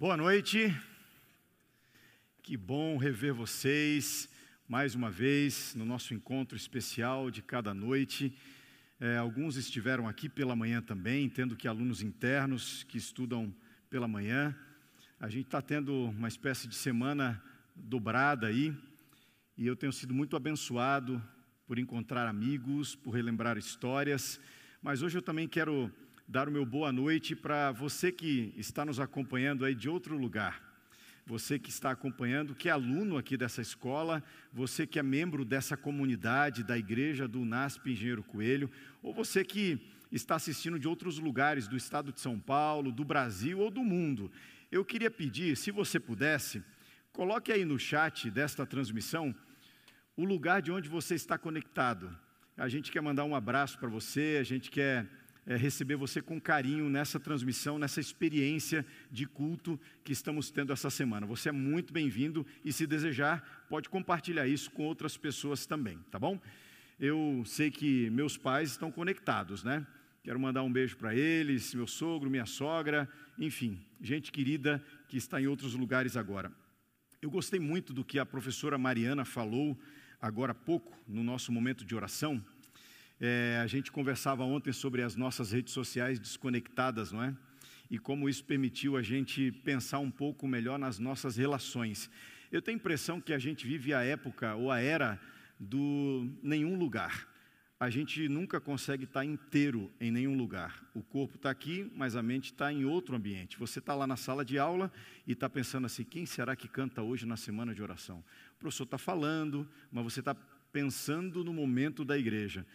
Boa 0.00 0.16
noite. 0.16 0.74
Que 2.42 2.56
bom 2.56 2.96
rever 2.96 3.34
vocês 3.34 4.30
mais 4.66 4.94
uma 4.94 5.10
vez 5.10 5.74
no 5.74 5.84
nosso 5.84 6.14
encontro 6.14 6.56
especial 6.56 7.30
de 7.30 7.42
cada 7.42 7.74
noite. 7.74 8.34
É, 8.98 9.18
alguns 9.18 9.56
estiveram 9.58 10.08
aqui 10.08 10.26
pela 10.26 10.56
manhã 10.56 10.80
também, 10.80 11.28
tendo 11.28 11.54
que 11.54 11.68
alunos 11.68 12.00
internos 12.00 12.82
que 12.84 12.96
estudam 12.96 13.54
pela 13.90 14.08
manhã. 14.08 14.56
A 15.20 15.28
gente 15.28 15.44
está 15.44 15.60
tendo 15.60 15.92
uma 15.92 16.28
espécie 16.28 16.66
de 16.66 16.76
semana 16.76 17.38
dobrada 17.76 18.46
aí, 18.46 18.74
e 19.54 19.66
eu 19.66 19.76
tenho 19.76 19.92
sido 19.92 20.14
muito 20.14 20.34
abençoado 20.34 21.22
por 21.66 21.78
encontrar 21.78 22.26
amigos, 22.26 22.96
por 22.96 23.10
relembrar 23.10 23.58
histórias, 23.58 24.40
mas 24.80 25.02
hoje 25.02 25.18
eu 25.18 25.22
também 25.22 25.46
quero 25.46 25.92
dar 26.30 26.48
o 26.48 26.52
meu 26.52 26.64
boa 26.64 26.92
noite 26.92 27.34
para 27.34 27.72
você 27.72 28.12
que 28.12 28.54
está 28.56 28.84
nos 28.84 29.00
acompanhando 29.00 29.64
aí 29.64 29.74
de 29.74 29.88
outro 29.88 30.16
lugar. 30.16 30.62
Você 31.26 31.58
que 31.58 31.70
está 31.70 31.90
acompanhando, 31.90 32.54
que 32.54 32.68
é 32.68 32.72
aluno 32.72 33.18
aqui 33.18 33.36
dessa 33.36 33.60
escola, 33.60 34.22
você 34.52 34.86
que 34.86 35.00
é 35.00 35.02
membro 35.02 35.44
dessa 35.44 35.76
comunidade 35.76 36.62
da 36.62 36.78
igreja 36.78 37.26
do 37.26 37.44
NASP 37.44 37.90
Engenheiro 37.90 38.22
Coelho, 38.22 38.70
ou 39.02 39.12
você 39.12 39.42
que 39.42 39.90
está 40.12 40.36
assistindo 40.36 40.78
de 40.78 40.86
outros 40.86 41.18
lugares 41.18 41.66
do 41.66 41.76
estado 41.76 42.12
de 42.12 42.20
São 42.20 42.38
Paulo, 42.38 42.92
do 42.92 43.04
Brasil 43.04 43.58
ou 43.58 43.68
do 43.68 43.82
mundo. 43.82 44.30
Eu 44.70 44.84
queria 44.84 45.10
pedir, 45.10 45.56
se 45.56 45.72
você 45.72 45.98
pudesse, 45.98 46.62
coloque 47.12 47.50
aí 47.50 47.64
no 47.64 47.76
chat 47.76 48.30
desta 48.30 48.64
transmissão 48.64 49.34
o 50.16 50.24
lugar 50.24 50.62
de 50.62 50.70
onde 50.70 50.88
você 50.88 51.16
está 51.16 51.36
conectado. 51.36 52.16
A 52.56 52.68
gente 52.68 52.92
quer 52.92 53.00
mandar 53.00 53.24
um 53.24 53.34
abraço 53.34 53.76
para 53.80 53.88
você, 53.88 54.38
a 54.40 54.44
gente 54.44 54.70
quer 54.70 55.08
é, 55.46 55.56
receber 55.56 55.96
você 55.96 56.20
com 56.20 56.40
carinho 56.40 56.88
nessa 56.88 57.18
transmissão, 57.18 57.78
nessa 57.78 58.00
experiência 58.00 58.84
de 59.10 59.26
culto 59.26 59.80
que 60.04 60.12
estamos 60.12 60.50
tendo 60.50 60.72
essa 60.72 60.90
semana. 60.90 61.26
Você 61.26 61.48
é 61.48 61.52
muito 61.52 61.92
bem-vindo 61.92 62.46
e, 62.64 62.72
se 62.72 62.86
desejar, 62.86 63.66
pode 63.68 63.88
compartilhar 63.88 64.46
isso 64.46 64.70
com 64.70 64.84
outras 64.84 65.16
pessoas 65.16 65.66
também, 65.66 65.98
tá 66.10 66.18
bom? 66.18 66.40
Eu 66.98 67.42
sei 67.46 67.70
que 67.70 68.10
meus 68.10 68.36
pais 68.36 68.70
estão 68.72 68.92
conectados, 68.92 69.64
né? 69.64 69.86
Quero 70.22 70.38
mandar 70.38 70.62
um 70.62 70.70
beijo 70.70 70.98
para 70.98 71.14
eles, 71.14 71.74
meu 71.74 71.86
sogro, 71.86 72.28
minha 72.28 72.44
sogra, 72.44 73.08
enfim, 73.38 73.80
gente 74.02 74.30
querida 74.30 74.84
que 75.08 75.16
está 75.16 75.40
em 75.40 75.46
outros 75.46 75.74
lugares 75.74 76.14
agora. 76.14 76.52
Eu 77.22 77.30
gostei 77.30 77.58
muito 77.58 77.94
do 77.94 78.04
que 78.04 78.18
a 78.18 78.26
professora 78.26 78.76
Mariana 78.76 79.24
falou 79.24 79.78
agora 80.20 80.52
há 80.52 80.54
pouco, 80.54 80.94
no 81.08 81.24
nosso 81.24 81.50
momento 81.50 81.84
de 81.84 81.94
oração. 81.94 82.44
É, 83.20 83.60
a 83.62 83.66
gente 83.66 83.92
conversava 83.92 84.42
ontem 84.44 84.72
sobre 84.72 85.02
as 85.02 85.14
nossas 85.14 85.52
redes 85.52 85.74
sociais 85.74 86.18
desconectadas, 86.18 87.12
não 87.12 87.22
é? 87.22 87.36
E 87.90 87.98
como 87.98 88.30
isso 88.30 88.42
permitiu 88.42 88.96
a 88.96 89.02
gente 89.02 89.52
pensar 89.52 89.98
um 89.98 90.10
pouco 90.10 90.48
melhor 90.48 90.78
nas 90.78 90.98
nossas 90.98 91.36
relações. 91.36 92.10
Eu 92.50 92.62
tenho 92.62 92.78
a 92.78 92.80
impressão 92.80 93.20
que 93.20 93.34
a 93.34 93.38
gente 93.38 93.66
vive 93.66 93.92
a 93.92 94.02
época 94.02 94.54
ou 94.54 94.70
a 94.70 94.80
era 94.80 95.20
do 95.58 96.32
nenhum 96.42 96.78
lugar. 96.78 97.28
A 97.78 97.90
gente 97.90 98.28
nunca 98.28 98.60
consegue 98.60 99.04
estar 99.04 99.24
inteiro 99.24 99.90
em 100.00 100.10
nenhum 100.10 100.36
lugar. 100.36 100.82
O 100.94 101.02
corpo 101.02 101.36
está 101.36 101.50
aqui, 101.50 101.90
mas 101.94 102.16
a 102.16 102.22
mente 102.22 102.52
está 102.52 102.72
em 102.72 102.84
outro 102.84 103.16
ambiente. 103.16 103.58
Você 103.58 103.80
está 103.80 103.94
lá 103.94 104.06
na 104.06 104.16
sala 104.16 104.44
de 104.44 104.58
aula 104.58 104.90
e 105.26 105.32
está 105.32 105.48
pensando 105.48 105.86
assim: 105.86 106.04
quem 106.04 106.24
será 106.24 106.54
que 106.54 106.68
canta 106.68 107.02
hoje 107.02 107.26
na 107.26 107.36
semana 107.36 107.74
de 107.74 107.82
oração? 107.82 108.22
O 108.56 108.60
professor 108.60 108.84
está 108.84 108.98
falando, 108.98 109.68
mas 109.90 110.04
você 110.04 110.20
está 110.20 110.34
pensando 110.72 111.42
no 111.42 111.52
momento 111.52 112.04
da 112.04 112.18
igreja. 112.18 112.66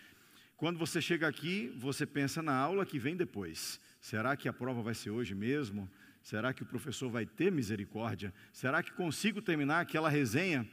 Quando 0.58 0.80
você 0.80 1.02
chega 1.02 1.28
aqui, 1.28 1.74
você 1.78 2.06
pensa 2.06 2.42
na 2.42 2.56
aula 2.56 2.86
que 2.86 2.98
vem 2.98 3.16
depois. 3.16 3.80
Será 4.00 4.38
que 4.38 4.48
a 4.48 4.54
prova 4.54 4.82
vai 4.82 4.94
ser 4.94 5.10
hoje 5.10 5.36
mesmo? 5.36 5.90
Será 6.22 6.54
que 6.54 6.64
o 6.64 6.66
professor 6.66 7.10
vai 7.10 7.26
ter 7.26 7.52
misericórdia? 7.52 8.34
Será 8.54 8.82
que 8.82 8.92
consigo 8.94 9.42
terminar 9.42 9.82
aquela 9.82 10.10
resenha? 10.10 10.66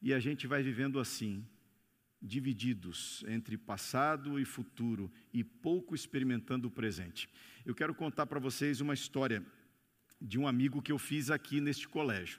E 0.00 0.14
a 0.14 0.20
gente 0.20 0.46
vai 0.46 0.62
vivendo 0.62 1.00
assim, 1.00 1.44
divididos 2.22 3.24
entre 3.26 3.58
passado 3.58 4.38
e 4.38 4.44
futuro 4.44 5.10
e 5.32 5.42
pouco 5.42 5.96
experimentando 5.96 6.68
o 6.68 6.70
presente. 6.70 7.28
Eu 7.66 7.74
quero 7.74 7.94
contar 7.94 8.24
para 8.26 8.38
vocês 8.38 8.80
uma 8.80 8.94
história 8.94 9.44
de 10.20 10.38
um 10.38 10.46
amigo 10.46 10.80
que 10.80 10.92
eu 10.92 10.98
fiz 10.98 11.28
aqui 11.28 11.60
neste 11.60 11.88
colégio. 11.88 12.38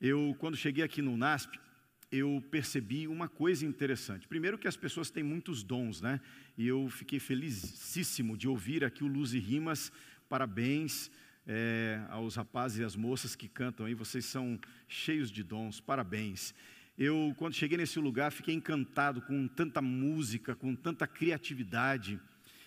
Eu, 0.00 0.34
quando 0.38 0.56
cheguei 0.56 0.82
aqui 0.82 1.02
no 1.02 1.16
NASP, 1.16 1.60
eu 2.18 2.42
percebi 2.50 3.08
uma 3.08 3.28
coisa 3.28 3.66
interessante. 3.66 4.28
Primeiro 4.28 4.56
que 4.56 4.68
as 4.68 4.76
pessoas 4.76 5.10
têm 5.10 5.22
muitos 5.22 5.62
dons, 5.62 6.00
né? 6.00 6.20
E 6.56 6.66
eu 6.66 6.88
fiquei 6.88 7.18
felicíssimo 7.18 8.36
de 8.36 8.46
ouvir 8.46 8.84
aqui 8.84 9.02
o 9.02 9.08
Luz 9.08 9.34
e 9.34 9.38
Rimas. 9.38 9.90
Parabéns 10.28 11.10
é, 11.46 12.00
aos 12.08 12.36
rapazes 12.36 12.78
e 12.78 12.84
às 12.84 12.96
moças 12.96 13.34
que 13.34 13.48
cantam 13.48 13.86
aí, 13.86 13.94
vocês 13.94 14.24
são 14.24 14.58
cheios 14.88 15.30
de 15.30 15.42
dons, 15.42 15.80
parabéns. 15.80 16.54
Eu, 16.96 17.34
quando 17.36 17.54
cheguei 17.54 17.76
nesse 17.76 17.98
lugar, 17.98 18.30
fiquei 18.30 18.54
encantado 18.54 19.20
com 19.20 19.48
tanta 19.48 19.82
música, 19.82 20.54
com 20.54 20.74
tanta 20.76 21.06
criatividade. 21.06 22.20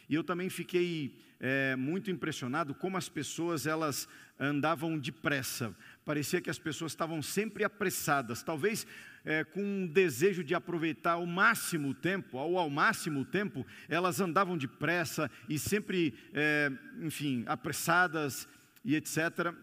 E 0.09 0.15
eu 0.15 0.23
também 0.23 0.49
fiquei 0.49 1.15
é, 1.39 1.75
muito 1.75 2.11
impressionado 2.11 2.75
como 2.75 2.97
as 2.97 3.07
pessoas 3.07 3.65
elas 3.65 4.07
andavam 4.39 4.97
depressa. 4.97 5.75
Parecia 6.05 6.41
que 6.41 6.49
as 6.49 6.59
pessoas 6.59 6.91
estavam 6.91 7.21
sempre 7.21 7.63
apressadas, 7.63 8.43
talvez 8.43 8.85
é, 9.27 9.43
com 9.43 9.61
um 9.61 9.85
desejo 9.85 10.41
de 10.41 10.55
aproveitar 10.55 11.11
ao 11.11 11.25
máximo 11.25 11.89
o 11.89 11.93
tempo, 11.93 12.37
ou 12.37 12.57
ao 12.57 12.69
máximo 12.69 13.19
o 13.19 13.25
tempo, 13.25 13.67
elas 13.89 14.21
andavam 14.21 14.57
depressa 14.57 15.29
e 15.49 15.59
sempre, 15.59 16.13
é, 16.33 16.71
enfim, 17.01 17.43
apressadas 17.45 18.47
e 18.85 18.95
etc. 18.95 19.53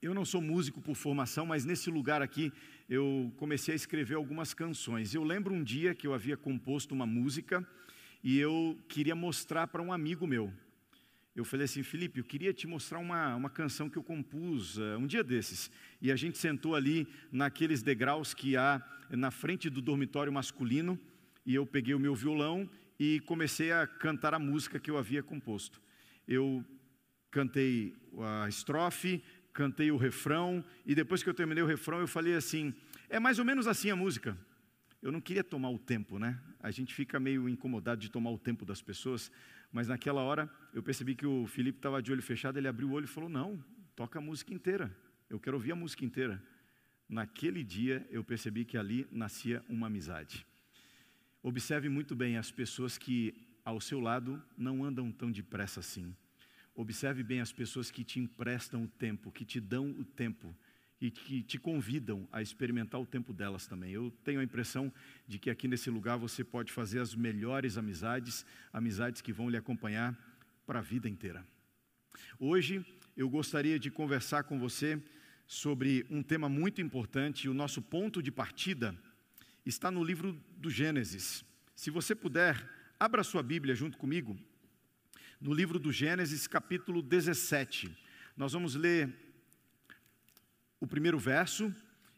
Eu 0.00 0.14
não 0.14 0.24
sou 0.24 0.40
músico 0.40 0.80
por 0.80 0.94
formação, 0.94 1.44
mas 1.44 1.64
nesse 1.64 1.90
lugar 1.90 2.22
aqui 2.22 2.52
eu 2.88 3.32
comecei 3.38 3.72
a 3.72 3.76
escrever 3.76 4.14
algumas 4.14 4.54
canções. 4.54 5.12
Eu 5.12 5.24
lembro 5.24 5.52
um 5.52 5.64
dia 5.64 5.96
que 5.96 6.06
eu 6.06 6.14
havia 6.14 6.36
composto 6.36 6.94
uma 6.94 7.04
música 7.04 7.66
e 8.22 8.38
eu 8.38 8.78
queria 8.88 9.16
mostrar 9.16 9.66
para 9.66 9.82
um 9.82 9.92
amigo 9.92 10.28
meu 10.28 10.52
eu 11.34 11.44
falei 11.44 11.64
assim, 11.64 11.82
Felipe, 11.82 12.20
eu 12.20 12.24
queria 12.24 12.52
te 12.52 12.66
mostrar 12.66 12.98
uma, 12.98 13.34
uma 13.34 13.48
canção 13.48 13.88
que 13.88 13.96
eu 13.96 14.02
compus 14.02 14.76
uh, 14.76 14.98
um 14.98 15.06
dia 15.06 15.24
desses. 15.24 15.70
E 16.00 16.12
a 16.12 16.16
gente 16.16 16.36
sentou 16.36 16.74
ali 16.74 17.08
naqueles 17.30 17.82
degraus 17.82 18.34
que 18.34 18.54
há 18.56 18.82
na 19.10 19.30
frente 19.30 19.70
do 19.70 19.80
dormitório 19.80 20.32
masculino, 20.32 20.98
e 21.44 21.54
eu 21.54 21.66
peguei 21.66 21.94
o 21.94 21.98
meu 21.98 22.14
violão 22.14 22.68
e 22.98 23.20
comecei 23.20 23.72
a 23.72 23.86
cantar 23.86 24.34
a 24.34 24.38
música 24.38 24.78
que 24.78 24.90
eu 24.90 24.98
havia 24.98 25.22
composto. 25.22 25.80
Eu 26.28 26.64
cantei 27.30 27.96
a 28.20 28.48
estrofe, 28.48 29.22
cantei 29.52 29.90
o 29.90 29.96
refrão, 29.96 30.64
e 30.84 30.94
depois 30.94 31.22
que 31.22 31.28
eu 31.28 31.34
terminei 31.34 31.62
o 31.62 31.66
refrão, 31.66 31.98
eu 31.98 32.06
falei 32.06 32.34
assim: 32.34 32.74
é 33.08 33.18
mais 33.18 33.38
ou 33.38 33.44
menos 33.44 33.66
assim 33.66 33.90
a 33.90 33.96
música. 33.96 34.36
Eu 35.00 35.10
não 35.10 35.20
queria 35.20 35.42
tomar 35.42 35.70
o 35.70 35.78
tempo, 35.78 36.18
né? 36.18 36.38
A 36.60 36.70
gente 36.70 36.94
fica 36.94 37.18
meio 37.18 37.48
incomodado 37.48 38.00
de 38.00 38.08
tomar 38.08 38.30
o 38.30 38.38
tempo 38.38 38.64
das 38.64 38.80
pessoas, 38.80 39.32
mas 39.72 39.88
naquela 39.88 40.20
hora 40.20 40.48
eu 40.74 40.82
percebi 40.82 41.14
que 41.14 41.26
o 41.26 41.46
Felipe 41.46 41.78
estava 41.78 42.02
de 42.02 42.12
olho 42.12 42.22
fechado, 42.22 42.58
ele 42.58 42.68
abriu 42.68 42.88
o 42.88 42.92
olho 42.92 43.04
e 43.04 43.08
falou: 43.08 43.28
Não, 43.28 43.64
toca 43.96 44.18
a 44.18 44.22
música 44.22 44.52
inteira, 44.52 44.94
eu 45.30 45.40
quero 45.40 45.56
ouvir 45.56 45.72
a 45.72 45.76
música 45.76 46.04
inteira. 46.04 46.42
Naquele 47.08 47.64
dia 47.64 48.06
eu 48.10 48.22
percebi 48.22 48.64
que 48.64 48.76
ali 48.76 49.06
nascia 49.10 49.64
uma 49.68 49.86
amizade. 49.86 50.46
Observe 51.42 51.88
muito 51.88 52.14
bem 52.14 52.36
as 52.36 52.50
pessoas 52.50 52.96
que 52.96 53.34
ao 53.64 53.80
seu 53.80 53.98
lado 53.98 54.42
não 54.56 54.84
andam 54.84 55.10
tão 55.10 55.30
depressa 55.30 55.80
assim. 55.80 56.14
Observe 56.74 57.22
bem 57.22 57.40
as 57.40 57.52
pessoas 57.52 57.90
que 57.90 58.04
te 58.04 58.18
emprestam 58.18 58.84
o 58.84 58.88
tempo, 58.88 59.32
que 59.32 59.44
te 59.44 59.60
dão 59.60 59.90
o 59.90 60.04
tempo 60.04 60.54
e 61.02 61.10
que 61.10 61.42
te 61.42 61.58
convidam 61.58 62.28
a 62.30 62.40
experimentar 62.40 63.00
o 63.00 63.04
tempo 63.04 63.32
delas 63.32 63.66
também. 63.66 63.90
Eu 63.90 64.12
tenho 64.22 64.38
a 64.38 64.44
impressão 64.44 64.90
de 65.26 65.36
que 65.36 65.50
aqui 65.50 65.66
nesse 65.66 65.90
lugar 65.90 66.16
você 66.16 66.44
pode 66.44 66.72
fazer 66.72 67.00
as 67.00 67.12
melhores 67.12 67.76
amizades, 67.76 68.46
amizades 68.72 69.20
que 69.20 69.32
vão 69.32 69.50
lhe 69.50 69.56
acompanhar 69.56 70.16
para 70.64 70.78
a 70.78 70.82
vida 70.82 71.08
inteira. 71.08 71.44
Hoje 72.38 72.86
eu 73.16 73.28
gostaria 73.28 73.80
de 73.80 73.90
conversar 73.90 74.44
com 74.44 74.60
você 74.60 75.02
sobre 75.44 76.06
um 76.08 76.22
tema 76.22 76.48
muito 76.48 76.80
importante, 76.80 77.48
o 77.48 77.54
nosso 77.54 77.82
ponto 77.82 78.22
de 78.22 78.30
partida 78.30 78.96
está 79.66 79.90
no 79.90 80.04
livro 80.04 80.40
do 80.56 80.70
Gênesis. 80.70 81.44
Se 81.74 81.90
você 81.90 82.14
puder, 82.14 82.64
abra 82.98 83.24
sua 83.24 83.42
Bíblia 83.42 83.74
junto 83.74 83.98
comigo, 83.98 84.38
no 85.40 85.52
livro 85.52 85.80
do 85.80 85.90
Gênesis, 85.90 86.46
capítulo 86.46 87.02
17. 87.02 87.90
Nós 88.36 88.52
vamos 88.52 88.76
ler 88.76 89.12
o 90.82 90.86
primeiro 90.86 91.16
verso 91.16 91.72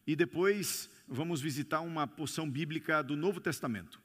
e 0.06 0.16
depois 0.16 0.88
vamos 1.06 1.38
visitar 1.38 1.82
uma 1.82 2.06
porção 2.06 2.50
bíblica 2.50 3.02
do 3.02 3.14
Novo 3.14 3.38
Testamento. 3.38 4.00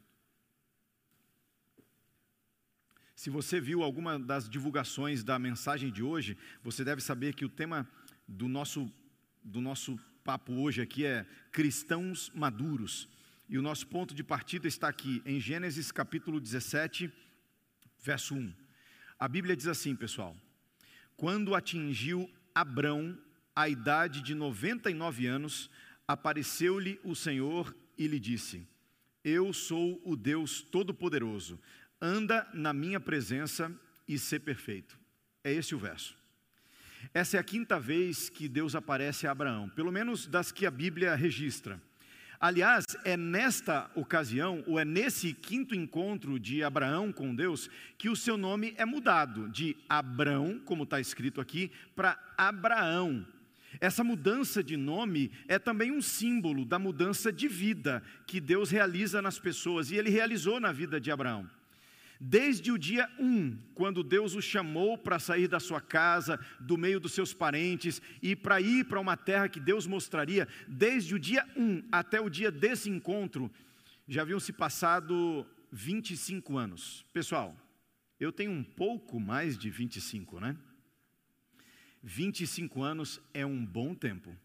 Se 3.15 3.29
você 3.29 3.61
viu 3.61 3.81
alguma 3.81 4.19
das 4.19 4.49
divulgações 4.49 5.23
da 5.23 5.39
mensagem 5.39 5.89
de 5.89 6.03
hoje, 6.03 6.37
você 6.61 6.83
deve 6.83 7.01
saber 7.01 7.35
que 7.35 7.45
o 7.45 7.49
tema 7.49 7.87
do 8.27 8.49
nosso, 8.49 8.91
do 9.41 9.61
nosso 9.61 9.97
papo 10.25 10.51
hoje 10.51 10.81
aqui 10.81 11.05
é 11.05 11.25
cristãos 11.53 12.29
maduros. 12.35 13.07
E 13.47 13.57
o 13.57 13.61
nosso 13.61 13.87
ponto 13.87 14.13
de 14.13 14.25
partida 14.25 14.67
está 14.67 14.89
aqui 14.89 15.21
em 15.25 15.39
Gênesis 15.39 15.89
capítulo 15.89 16.37
17, 16.37 17.09
verso 18.03 18.35
1. 18.35 18.53
A 19.17 19.27
Bíblia 19.29 19.55
diz 19.55 19.67
assim, 19.67 19.95
pessoal: 19.95 20.35
Quando 21.15 21.55
atingiu 21.55 22.29
Abrão 22.53 23.17
à 23.55 23.67
idade 23.67 24.21
de 24.21 24.33
99 24.33 25.27
anos, 25.27 25.69
apareceu-lhe 26.07 26.99
o 27.03 27.15
Senhor 27.15 27.75
e 27.97 28.07
lhe 28.07 28.19
disse: 28.19 28.67
Eu 29.23 29.53
sou 29.53 30.01
o 30.03 30.15
Deus 30.15 30.61
Todo-Poderoso, 30.61 31.59
anda 32.01 32.47
na 32.53 32.73
minha 32.73 32.99
presença 32.99 33.71
e 34.07 34.17
ser 34.17 34.39
perfeito. 34.39 34.97
É 35.43 35.53
esse 35.53 35.75
o 35.75 35.79
verso. 35.79 36.17
Essa 37.13 37.37
é 37.37 37.39
a 37.39 37.43
quinta 37.43 37.79
vez 37.79 38.29
que 38.29 38.47
Deus 38.47 38.75
aparece 38.75 39.25
a 39.25 39.31
Abraão, 39.31 39.69
pelo 39.69 39.91
menos 39.91 40.27
das 40.27 40.51
que 40.51 40.65
a 40.65 40.71
Bíblia 40.71 41.15
registra. 41.15 41.81
Aliás, 42.41 42.85
é 43.03 43.17
nesta 43.17 43.91
ocasião, 43.95 44.63
ou 44.65 44.79
é 44.79 44.85
nesse 44.85 45.33
quinto 45.33 45.75
encontro 45.75 46.39
de 46.39 46.63
Abraão 46.63 47.11
com 47.11 47.35
Deus, 47.35 47.69
que 47.97 48.07
o 48.07 48.15
seu 48.15 48.37
nome 48.37 48.73
é 48.77 48.85
mudado 48.85 49.49
de 49.49 49.75
Abrão, 49.89 50.57
como 50.63 50.83
está 50.83 51.01
escrito 51.01 51.41
aqui, 51.41 51.69
para 51.95 52.17
Abraão. 52.37 53.27
Essa 53.81 54.03
mudança 54.03 54.61
de 54.61 54.75
nome 54.75 55.31
é 55.47 55.57
também 55.57 55.91
um 55.91 56.01
símbolo 56.01 56.65
da 56.65 56.77
mudança 56.77 57.31
de 57.31 57.47
vida 57.47 58.03
que 58.27 58.41
Deus 58.41 58.69
realiza 58.69 59.21
nas 59.21 59.39
pessoas, 59.39 59.89
e 59.89 59.95
ele 59.95 60.09
realizou 60.09 60.59
na 60.59 60.71
vida 60.71 60.99
de 60.99 61.09
Abraão. 61.09 61.49
Desde 62.21 62.69
o 62.69 62.77
dia 62.77 63.09
1, 63.17 63.25
um, 63.25 63.57
quando 63.73 64.03
Deus 64.03 64.35
o 64.35 64.41
chamou 64.41 64.97
para 64.97 65.19
sair 65.19 65.47
da 65.47 65.57
sua 65.57 65.79
casa, 65.79 66.37
do 66.59 66.77
meio 66.77 66.99
dos 66.99 67.13
seus 67.13 67.33
parentes 67.33 68.01
e 68.21 68.35
para 68.35 68.59
ir 68.59 68.83
para 68.83 68.99
uma 68.99 69.15
terra 69.15 69.47
que 69.47 69.59
Deus 69.59 69.87
mostraria, 69.87 70.45
desde 70.67 71.15
o 71.15 71.19
dia 71.19 71.47
1 71.55 71.63
um 71.63 71.83
até 71.89 72.19
o 72.19 72.29
dia 72.29 72.51
desse 72.51 72.89
encontro, 72.89 73.49
já 74.05 74.23
haviam 74.23 74.39
se 74.39 74.51
passado 74.51 75.47
25 75.71 76.57
anos. 76.57 77.05
Pessoal, 77.13 77.55
eu 78.19 78.33
tenho 78.33 78.51
um 78.51 78.65
pouco 78.65 79.17
mais 79.17 79.57
de 79.57 79.69
25, 79.69 80.41
né? 80.41 80.57
25 82.03 82.81
anos 82.81 83.21
é 83.33 83.45
um 83.45 83.65
bom 83.65 83.93
tempo. 83.93 84.35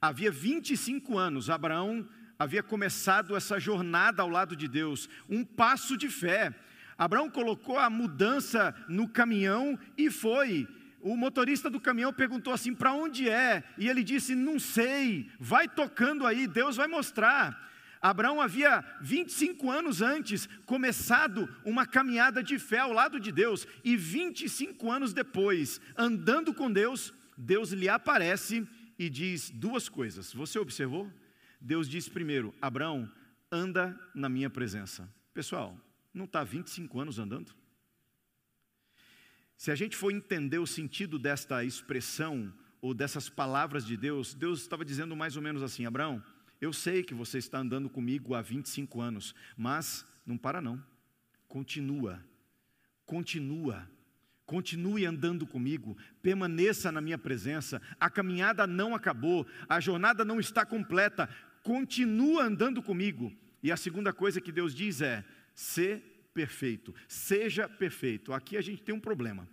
Havia 0.00 0.30
25 0.30 1.16
anos, 1.16 1.48
Abraão 1.48 2.08
havia 2.38 2.62
começado 2.62 3.36
essa 3.36 3.60
jornada 3.60 4.22
ao 4.22 4.28
lado 4.28 4.56
de 4.56 4.66
Deus, 4.66 5.08
um 5.28 5.44
passo 5.44 5.96
de 5.96 6.08
fé. 6.08 6.52
Abraão 6.98 7.30
colocou 7.30 7.78
a 7.78 7.88
mudança 7.88 8.74
no 8.88 9.08
caminhão 9.08 9.78
e 9.96 10.10
foi. 10.10 10.68
O 11.00 11.16
motorista 11.16 11.70
do 11.70 11.80
caminhão 11.80 12.12
perguntou 12.12 12.52
assim: 12.52 12.74
para 12.74 12.92
onde 12.92 13.28
é? 13.28 13.64
E 13.78 13.88
ele 13.88 14.04
disse: 14.04 14.34
não 14.34 14.58
sei, 14.58 15.30
vai 15.38 15.68
tocando 15.68 16.26
aí, 16.26 16.46
Deus 16.46 16.76
vai 16.76 16.86
mostrar. 16.86 17.71
Abraão 18.02 18.40
havia 18.40 18.84
25 19.00 19.70
anos 19.70 20.02
antes 20.02 20.48
começado 20.66 21.48
uma 21.64 21.86
caminhada 21.86 22.42
de 22.42 22.58
fé 22.58 22.80
ao 22.80 22.92
lado 22.92 23.20
de 23.20 23.30
Deus, 23.30 23.64
e 23.84 23.96
25 23.96 24.90
anos 24.90 25.12
depois, 25.12 25.80
andando 25.96 26.52
com 26.52 26.70
Deus, 26.70 27.14
Deus 27.38 27.70
lhe 27.70 27.88
aparece 27.88 28.66
e 28.98 29.08
diz 29.08 29.50
duas 29.50 29.88
coisas. 29.88 30.32
Você 30.32 30.58
observou? 30.58 31.08
Deus 31.60 31.88
disse 31.88 32.10
primeiro: 32.10 32.52
Abraão, 32.60 33.08
anda 33.52 33.96
na 34.12 34.28
minha 34.28 34.50
presença. 34.50 35.08
Pessoal, 35.32 35.78
não 36.12 36.24
está 36.24 36.42
25 36.42 36.98
anos 36.98 37.20
andando? 37.20 37.54
Se 39.56 39.70
a 39.70 39.76
gente 39.76 39.96
for 39.96 40.10
entender 40.10 40.58
o 40.58 40.66
sentido 40.66 41.20
desta 41.20 41.64
expressão 41.64 42.52
ou 42.80 42.92
dessas 42.92 43.28
palavras 43.28 43.86
de 43.86 43.96
Deus, 43.96 44.34
Deus 44.34 44.60
estava 44.60 44.84
dizendo 44.84 45.14
mais 45.14 45.36
ou 45.36 45.42
menos 45.42 45.62
assim: 45.62 45.86
Abraão, 45.86 46.20
eu 46.62 46.72
sei 46.72 47.02
que 47.02 47.12
você 47.12 47.36
está 47.36 47.58
andando 47.58 47.90
comigo 47.90 48.34
há 48.34 48.40
25 48.40 49.02
anos, 49.02 49.34
mas 49.54 50.06
não 50.24 50.38
para 50.38 50.62
não. 50.62 50.82
Continua, 51.46 52.24
continua, 53.04 53.86
continue 54.46 55.04
andando 55.04 55.46
comigo, 55.46 55.98
permaneça 56.22 56.90
na 56.90 57.02
minha 57.02 57.18
presença. 57.18 57.82
A 58.00 58.08
caminhada 58.08 58.66
não 58.66 58.94
acabou, 58.94 59.46
a 59.68 59.78
jornada 59.78 60.24
não 60.24 60.40
está 60.40 60.64
completa 60.64 61.28
continua 61.62 62.44
andando 62.44 62.82
comigo. 62.82 63.32
E 63.62 63.70
a 63.70 63.76
segunda 63.76 64.12
coisa 64.12 64.40
que 64.40 64.52
Deus 64.52 64.74
diz 64.74 65.00
é: 65.00 65.24
ser 65.54 66.28
perfeito, 66.34 66.94
seja 67.08 67.68
perfeito. 67.68 68.32
Aqui 68.32 68.56
a 68.56 68.60
gente 68.60 68.82
tem 68.82 68.94
um 68.94 69.00
problema. 69.00 69.48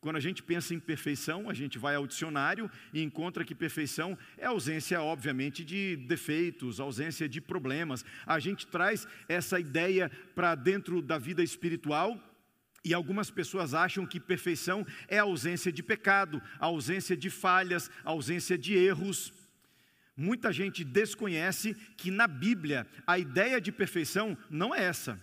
Quando 0.00 0.16
a 0.16 0.20
gente 0.20 0.44
pensa 0.44 0.74
em 0.74 0.78
perfeição, 0.78 1.50
a 1.50 1.54
gente 1.54 1.76
vai 1.76 1.96
ao 1.96 2.06
dicionário 2.06 2.70
e 2.92 3.02
encontra 3.02 3.44
que 3.44 3.54
perfeição 3.54 4.16
é 4.36 4.46
ausência, 4.46 5.02
obviamente, 5.02 5.64
de 5.64 5.96
defeitos, 5.96 6.78
ausência 6.78 7.28
de 7.28 7.40
problemas. 7.40 8.04
A 8.24 8.38
gente 8.38 8.66
traz 8.66 9.08
essa 9.28 9.58
ideia 9.58 10.08
para 10.36 10.54
dentro 10.54 11.02
da 11.02 11.18
vida 11.18 11.42
espiritual 11.42 12.16
e 12.84 12.94
algumas 12.94 13.28
pessoas 13.28 13.74
acham 13.74 14.06
que 14.06 14.20
perfeição 14.20 14.86
é 15.08 15.18
ausência 15.18 15.72
de 15.72 15.82
pecado, 15.82 16.40
ausência 16.60 17.16
de 17.16 17.28
falhas, 17.28 17.90
ausência 18.04 18.56
de 18.56 18.74
erros. 18.76 19.32
Muita 20.16 20.52
gente 20.52 20.84
desconhece 20.84 21.74
que 21.96 22.10
na 22.10 22.28
Bíblia 22.28 22.86
a 23.04 23.18
ideia 23.18 23.60
de 23.60 23.72
perfeição 23.72 24.38
não 24.48 24.72
é 24.72 24.84
essa. 24.84 25.20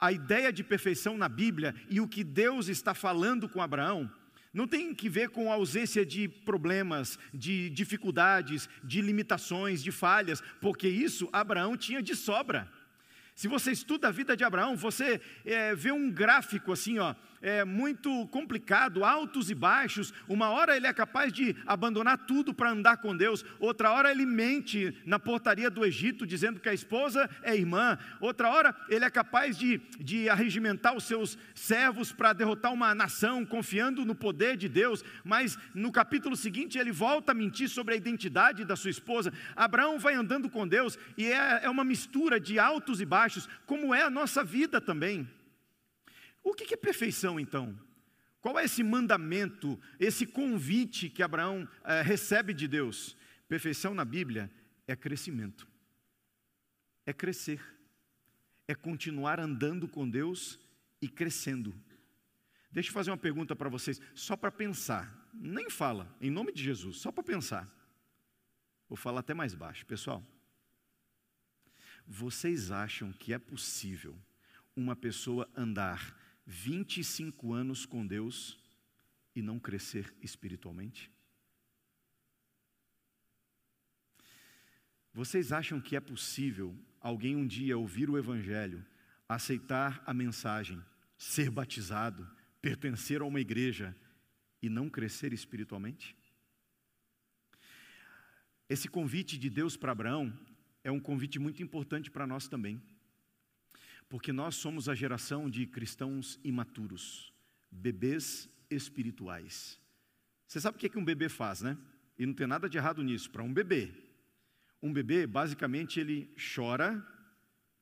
A 0.00 0.12
ideia 0.12 0.52
de 0.52 0.62
perfeição 0.62 1.16
na 1.16 1.28
Bíblia 1.28 1.74
e 1.90 2.00
o 2.00 2.08
que 2.08 2.22
Deus 2.22 2.68
está 2.68 2.94
falando 2.94 3.48
com 3.48 3.60
Abraão 3.60 4.10
não 4.52 4.66
tem 4.66 4.94
que 4.94 5.08
ver 5.08 5.28
com 5.28 5.50
a 5.50 5.54
ausência 5.54 6.04
de 6.04 6.28
problemas, 6.28 7.18
de 7.34 7.68
dificuldades, 7.70 8.68
de 8.82 9.00
limitações, 9.00 9.82
de 9.82 9.92
falhas, 9.92 10.42
porque 10.60 10.88
isso 10.88 11.28
Abraão 11.32 11.76
tinha 11.76 12.02
de 12.02 12.16
sobra. 12.16 12.68
Se 13.34 13.46
você 13.46 13.70
estuda 13.70 14.08
a 14.08 14.10
vida 14.10 14.36
de 14.36 14.42
Abraão, 14.42 14.76
você 14.76 15.20
é, 15.44 15.74
vê 15.74 15.92
um 15.92 16.10
gráfico 16.10 16.72
assim, 16.72 16.98
ó, 16.98 17.14
é, 17.40 17.64
muito 17.64 18.26
complicado, 18.28 19.04
altos 19.04 19.50
e 19.50 19.54
baixos. 19.54 20.12
Uma 20.28 20.50
hora 20.50 20.76
ele 20.76 20.86
é 20.86 20.92
capaz 20.92 21.32
de 21.32 21.54
abandonar 21.66 22.18
tudo 22.26 22.52
para 22.52 22.70
andar 22.70 22.98
com 22.98 23.16
Deus, 23.16 23.44
outra 23.58 23.92
hora 23.92 24.10
ele 24.10 24.26
mente 24.26 24.94
na 25.04 25.18
portaria 25.18 25.70
do 25.70 25.84
Egito, 25.84 26.26
dizendo 26.26 26.60
que 26.60 26.68
a 26.68 26.74
esposa 26.74 27.28
é 27.42 27.56
irmã, 27.56 27.98
outra 28.20 28.50
hora 28.50 28.74
ele 28.88 29.04
é 29.04 29.10
capaz 29.10 29.56
de, 29.56 29.80
de 29.98 30.28
arregimentar 30.28 30.96
os 30.96 31.04
seus 31.04 31.38
servos 31.54 32.12
para 32.12 32.32
derrotar 32.32 32.72
uma 32.72 32.94
nação, 32.94 33.44
confiando 33.44 34.04
no 34.04 34.14
poder 34.14 34.56
de 34.56 34.68
Deus, 34.68 35.04
mas 35.24 35.58
no 35.74 35.92
capítulo 35.92 36.36
seguinte 36.36 36.78
ele 36.78 36.92
volta 36.92 37.32
a 37.32 37.34
mentir 37.34 37.68
sobre 37.68 37.94
a 37.94 37.96
identidade 37.96 38.64
da 38.64 38.76
sua 38.76 38.90
esposa. 38.90 39.32
Abraão 39.54 39.98
vai 39.98 40.14
andando 40.14 40.48
com 40.48 40.66
Deus 40.66 40.98
e 41.16 41.26
é, 41.26 41.60
é 41.64 41.70
uma 41.70 41.84
mistura 41.84 42.40
de 42.40 42.58
altos 42.58 43.00
e 43.00 43.06
baixos, 43.06 43.48
como 43.66 43.94
é 43.94 44.02
a 44.02 44.10
nossa 44.10 44.42
vida 44.44 44.80
também. 44.80 45.28
O 46.48 46.54
que 46.54 46.72
é 46.72 46.76
perfeição 46.78 47.38
então? 47.38 47.78
Qual 48.40 48.58
é 48.58 48.64
esse 48.64 48.82
mandamento, 48.82 49.78
esse 50.00 50.26
convite 50.26 51.10
que 51.10 51.22
Abraão 51.22 51.68
é, 51.84 52.00
recebe 52.00 52.54
de 52.54 52.66
Deus? 52.66 53.14
Perfeição 53.46 53.92
na 53.92 54.02
Bíblia 54.02 54.50
é 54.86 54.96
crescimento, 54.96 55.68
é 57.04 57.12
crescer, 57.12 57.60
é 58.66 58.74
continuar 58.74 59.38
andando 59.38 59.86
com 59.86 60.08
Deus 60.08 60.58
e 61.02 61.06
crescendo. 61.06 61.74
Deixa 62.72 62.88
eu 62.88 62.94
fazer 62.94 63.10
uma 63.10 63.18
pergunta 63.18 63.54
para 63.54 63.68
vocês, 63.68 64.00
só 64.14 64.34
para 64.34 64.50
pensar, 64.50 65.28
nem 65.34 65.68
fala, 65.68 66.16
em 66.18 66.30
nome 66.30 66.50
de 66.50 66.62
Jesus, 66.62 66.96
só 66.96 67.12
para 67.12 67.22
pensar. 67.22 67.68
Vou 68.88 68.96
falar 68.96 69.20
até 69.20 69.34
mais 69.34 69.54
baixo, 69.54 69.84
pessoal. 69.84 70.24
Vocês 72.06 72.70
acham 72.70 73.12
que 73.12 73.34
é 73.34 73.38
possível 73.38 74.18
uma 74.74 74.96
pessoa 74.96 75.46
andar 75.54 76.16
25 76.50 77.52
anos 77.52 77.84
com 77.84 78.06
Deus 78.06 78.58
e 79.36 79.42
não 79.42 79.58
crescer 79.58 80.14
espiritualmente? 80.22 81.12
Vocês 85.12 85.52
acham 85.52 85.78
que 85.78 85.94
é 85.94 86.00
possível 86.00 86.74
alguém 87.02 87.36
um 87.36 87.46
dia 87.46 87.76
ouvir 87.76 88.08
o 88.08 88.16
Evangelho, 88.16 88.82
aceitar 89.28 90.02
a 90.06 90.14
mensagem, 90.14 90.82
ser 91.18 91.50
batizado, 91.50 92.26
pertencer 92.62 93.20
a 93.20 93.26
uma 93.26 93.40
igreja 93.40 93.94
e 94.62 94.70
não 94.70 94.88
crescer 94.88 95.34
espiritualmente? 95.34 96.16
Esse 98.70 98.88
convite 98.88 99.36
de 99.36 99.50
Deus 99.50 99.76
para 99.76 99.92
Abraão 99.92 100.32
é 100.82 100.90
um 100.90 101.00
convite 101.00 101.38
muito 101.38 101.62
importante 101.62 102.10
para 102.10 102.26
nós 102.26 102.48
também. 102.48 102.82
Porque 104.08 104.32
nós 104.32 104.54
somos 104.54 104.88
a 104.88 104.94
geração 104.94 105.50
de 105.50 105.66
cristãos 105.66 106.40
imaturos, 106.42 107.32
bebês 107.70 108.48
espirituais. 108.70 109.78
Você 110.46 110.60
sabe 110.60 110.76
o 110.76 110.80
que, 110.80 110.86
é 110.86 110.88
que 110.88 110.98
um 110.98 111.04
bebê 111.04 111.28
faz, 111.28 111.60
né? 111.60 111.76
E 112.18 112.24
não 112.24 112.32
tem 112.32 112.46
nada 112.46 112.68
de 112.68 112.78
errado 112.78 113.02
nisso, 113.02 113.30
para 113.30 113.42
um 113.42 113.52
bebê. 113.52 113.92
Um 114.82 114.92
bebê, 114.92 115.26
basicamente, 115.26 116.00
ele 116.00 116.34
chora 116.54 117.04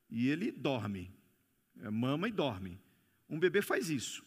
e 0.09 0.27
ele 0.27 0.51
dorme. 0.51 1.11
É, 1.79 1.89
mama 1.89 2.27
e 2.27 2.31
dorme. 2.31 2.79
Um 3.29 3.39
bebê 3.39 3.61
faz 3.61 3.89
isso. 3.89 4.25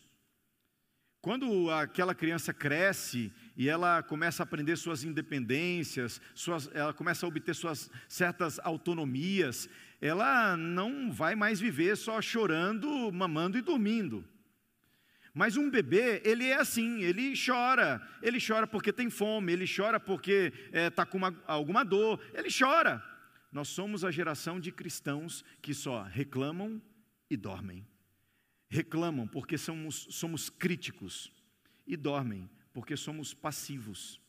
Quando 1.23 1.71
aquela 1.71 2.14
criança 2.14 2.52
cresce 2.54 3.30
e 3.54 3.69
ela 3.69 4.02
começa 4.02 4.42
a 4.42 4.45
aprender 4.45 4.76
suas 4.76 5.04
independências, 5.04 6.19
suas, 6.35 6.71
ela 6.75 6.95
começa 6.95 7.26
a 7.26 7.28
obter 7.28 7.54
suas 7.54 7.90
certas 8.09 8.59
autonomias, 8.61 9.69
ela 10.00 10.57
não 10.57 11.12
vai 11.12 11.35
mais 11.35 11.61
viver 11.61 11.97
só 11.97 12.23
chorando, 12.23 13.12
mamando 13.12 13.59
e 13.59 13.62
dormindo. 13.62 14.25
Mas 15.33 15.57
um 15.57 15.71
bebê, 15.71 16.23
ele 16.25 16.47
é 16.47 16.54
assim, 16.54 17.02
ele 17.02 17.35
chora. 17.35 18.00
Ele 18.23 18.38
chora 18.45 18.66
porque 18.66 18.92
tem 18.92 19.11
fome, 19.11 19.52
ele 19.52 19.64
chora 19.66 20.00
porque 20.00 20.52
está 20.73 21.02
eh, 21.02 21.07
é, 21.07 21.07
com 21.07 21.19
uma, 21.19 21.42
alguma 21.47 21.85
dor, 21.85 22.21
ele 22.35 22.49
chora. 22.50 23.04
Nós 23.52 23.69
somos 23.69 24.04
a 24.04 24.11
geração 24.11 24.59
de 24.59 24.73
cristãos 24.73 25.45
que 25.61 25.75
só 25.75 26.02
reclamam 26.02 26.80
e 27.28 27.37
dormem. 27.37 27.87
Reclamam 28.69 29.26
porque 29.26 29.59
somos, 29.59 30.07
somos 30.11 30.49
críticos 30.49 31.33
e 31.87 31.97
dormem 31.97 32.49
porque 32.73 32.97
somos 32.97 33.35
passivos. 33.35 34.21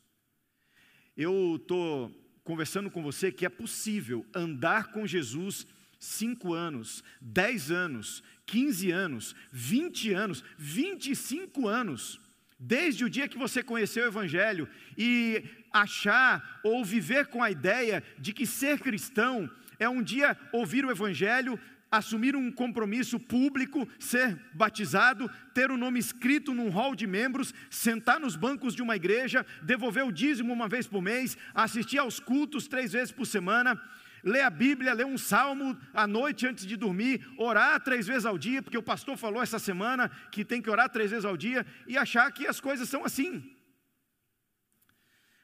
Eu 1.16 1.58
estou 1.58 2.12
conversando 2.44 2.90
com 2.90 3.04
você 3.04 3.32
que 3.32 3.46
é 3.46 3.50
possível 3.50 4.26
andar 4.34 4.92
com 4.92 5.06
Jesus 5.06 5.66
cinco 6.00 6.54
anos, 6.54 7.04
dez 7.22 7.70
anos, 7.70 8.24
15 8.46 8.92
anos, 8.92 9.36
20 9.52 10.14
anos, 10.14 10.44
25 10.58 11.68
anos, 11.68 12.20
desde 12.60 13.06
o 13.06 13.10
dia 13.10 13.28
que 13.28 13.38
você 13.38 13.64
conheceu 13.64 14.04
o 14.04 14.08
Evangelho 14.08 14.68
e 14.98 15.44
achar 15.72 16.60
ou 16.64 16.84
viver 16.84 17.28
com 17.28 17.42
a 17.42 17.50
ideia 17.50 18.04
de 18.20 18.34
que 18.34 18.46
ser 18.46 18.80
cristão 18.80 19.50
é 19.80 19.90
um 19.90 20.04
dia 20.04 20.38
ouvir 20.52 20.86
o 20.86 20.92
Evangelho, 20.92 21.60
assumir 21.92 22.36
um 22.36 22.50
compromisso 22.52 23.20
público, 23.20 23.88
ser 24.00 24.40
batizado, 24.54 25.30
ter 25.54 25.70
o 25.70 25.78
nome 25.78 26.00
escrito 26.00 26.54
num 26.54 26.70
hall 26.70 26.96
de 26.96 27.06
membros, 27.06 27.54
sentar 27.70 28.20
nos 28.20 28.38
bancos 28.38 28.74
de 28.74 28.82
uma 28.82 28.96
igreja, 28.96 29.46
devolver 29.62 30.06
o 30.06 30.12
dízimo 30.12 30.54
uma 30.54 30.70
vez 30.70 30.88
por 30.88 31.02
mês, 31.02 31.38
assistir 31.54 31.98
aos 31.98 32.20
cultos 32.20 32.68
três 32.68 32.94
vezes 32.94 33.12
por 33.12 33.26
semana 33.26 33.80
ler 34.24 34.42
a 34.42 34.50
Bíblia, 34.50 34.94
ler 34.94 35.06
um 35.06 35.18
salmo 35.18 35.78
à 35.94 36.06
noite 36.06 36.48
antes 36.48 36.66
de 36.66 36.78
dormir, 36.78 37.26
orar 37.38 37.84
três 37.84 38.08
vezes 38.08 38.26
ao 38.26 38.38
dia, 38.38 38.62
porque 38.62 38.78
o 38.78 38.84
pastor 38.84 39.18
falou 39.18 39.42
essa 39.42 39.60
semana 39.60 40.10
que 40.32 40.46
tem 40.46 40.62
que 40.62 40.70
orar 40.70 40.90
três 40.90 41.12
vezes 41.12 41.26
ao 41.26 41.36
dia, 41.36 41.66
e 41.88 41.98
achar 41.98 42.32
que 42.32 42.48
as 42.48 42.60
coisas 42.60 42.88
são 42.88 43.04
assim. 43.04 43.56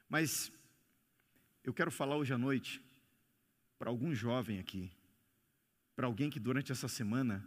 Mas 0.08 0.52
eu 1.64 1.74
quero 1.74 1.92
falar 1.92 2.16
hoje 2.16 2.34
à 2.34 2.38
noite 2.38 2.82
para 3.78 3.90
algum 3.90 4.14
jovem 4.14 4.60
aqui, 4.60 4.92
para 5.98 6.06
alguém 6.06 6.30
que 6.30 6.40
durante 6.40 6.72
essa 6.72 6.88
semana 6.88 7.44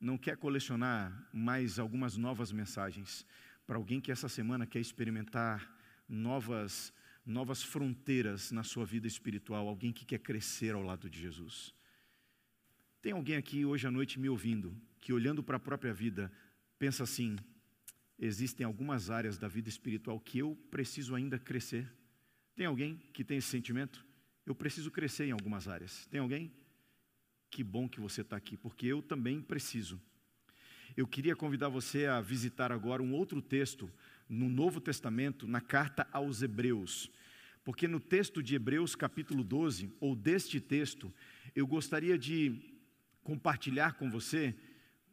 não 0.00 0.16
quer 0.16 0.36
colecionar 0.36 1.28
mais 1.32 1.80
algumas 1.80 2.16
novas 2.16 2.52
mensagens, 2.52 3.26
para 3.66 3.76
alguém 3.76 4.00
que 4.00 4.12
essa 4.12 4.28
semana 4.28 4.64
quer 4.64 4.78
experimentar 4.78 5.68
novas 6.08 6.94
novas 7.26 7.62
fronteiras 7.62 8.52
na 8.52 8.62
sua 8.62 8.86
vida 8.86 9.06
espiritual, 9.06 9.68
alguém 9.68 9.92
que 9.92 10.06
quer 10.06 10.20
crescer 10.20 10.74
ao 10.74 10.82
lado 10.82 11.10
de 11.10 11.20
Jesus. 11.20 11.74
Tem 13.02 13.12
alguém 13.12 13.36
aqui 13.36 13.66
hoje 13.66 13.86
à 13.86 13.90
noite 13.90 14.18
me 14.18 14.30
ouvindo, 14.30 14.74
que 15.00 15.12
olhando 15.12 15.42
para 15.42 15.56
a 15.56 15.60
própria 15.60 15.92
vida, 15.92 16.32
pensa 16.78 17.02
assim: 17.02 17.36
existem 18.16 18.64
algumas 18.64 19.10
áreas 19.10 19.36
da 19.36 19.48
vida 19.48 19.68
espiritual 19.68 20.20
que 20.20 20.38
eu 20.38 20.56
preciso 20.70 21.16
ainda 21.16 21.36
crescer? 21.36 21.92
Tem 22.54 22.64
alguém 22.64 22.96
que 23.12 23.24
tem 23.24 23.38
esse 23.38 23.48
sentimento? 23.48 24.06
Eu 24.46 24.54
preciso 24.54 24.90
crescer 24.90 25.26
em 25.26 25.32
algumas 25.32 25.66
áreas. 25.66 26.06
Tem 26.06 26.20
alguém? 26.20 26.50
Que 27.50 27.64
bom 27.64 27.88
que 27.88 28.00
você 28.00 28.20
está 28.20 28.36
aqui, 28.36 28.56
porque 28.56 28.86
eu 28.86 29.02
também 29.02 29.40
preciso. 29.40 30.00
Eu 30.96 31.06
queria 31.06 31.36
convidar 31.36 31.68
você 31.68 32.06
a 32.06 32.20
visitar 32.20 32.72
agora 32.72 33.02
um 33.02 33.12
outro 33.12 33.40
texto 33.40 33.90
no 34.28 34.48
Novo 34.48 34.80
Testamento, 34.80 35.46
na 35.46 35.60
carta 35.60 36.06
aos 36.12 36.42
Hebreus. 36.42 37.10
Porque 37.64 37.86
no 37.86 38.00
texto 38.00 38.42
de 38.42 38.54
Hebreus, 38.54 38.94
capítulo 38.94 39.44
12, 39.44 39.92
ou 40.00 40.16
deste 40.16 40.60
texto, 40.60 41.12
eu 41.54 41.66
gostaria 41.66 42.18
de 42.18 42.78
compartilhar 43.22 43.94
com 43.94 44.10
você 44.10 44.54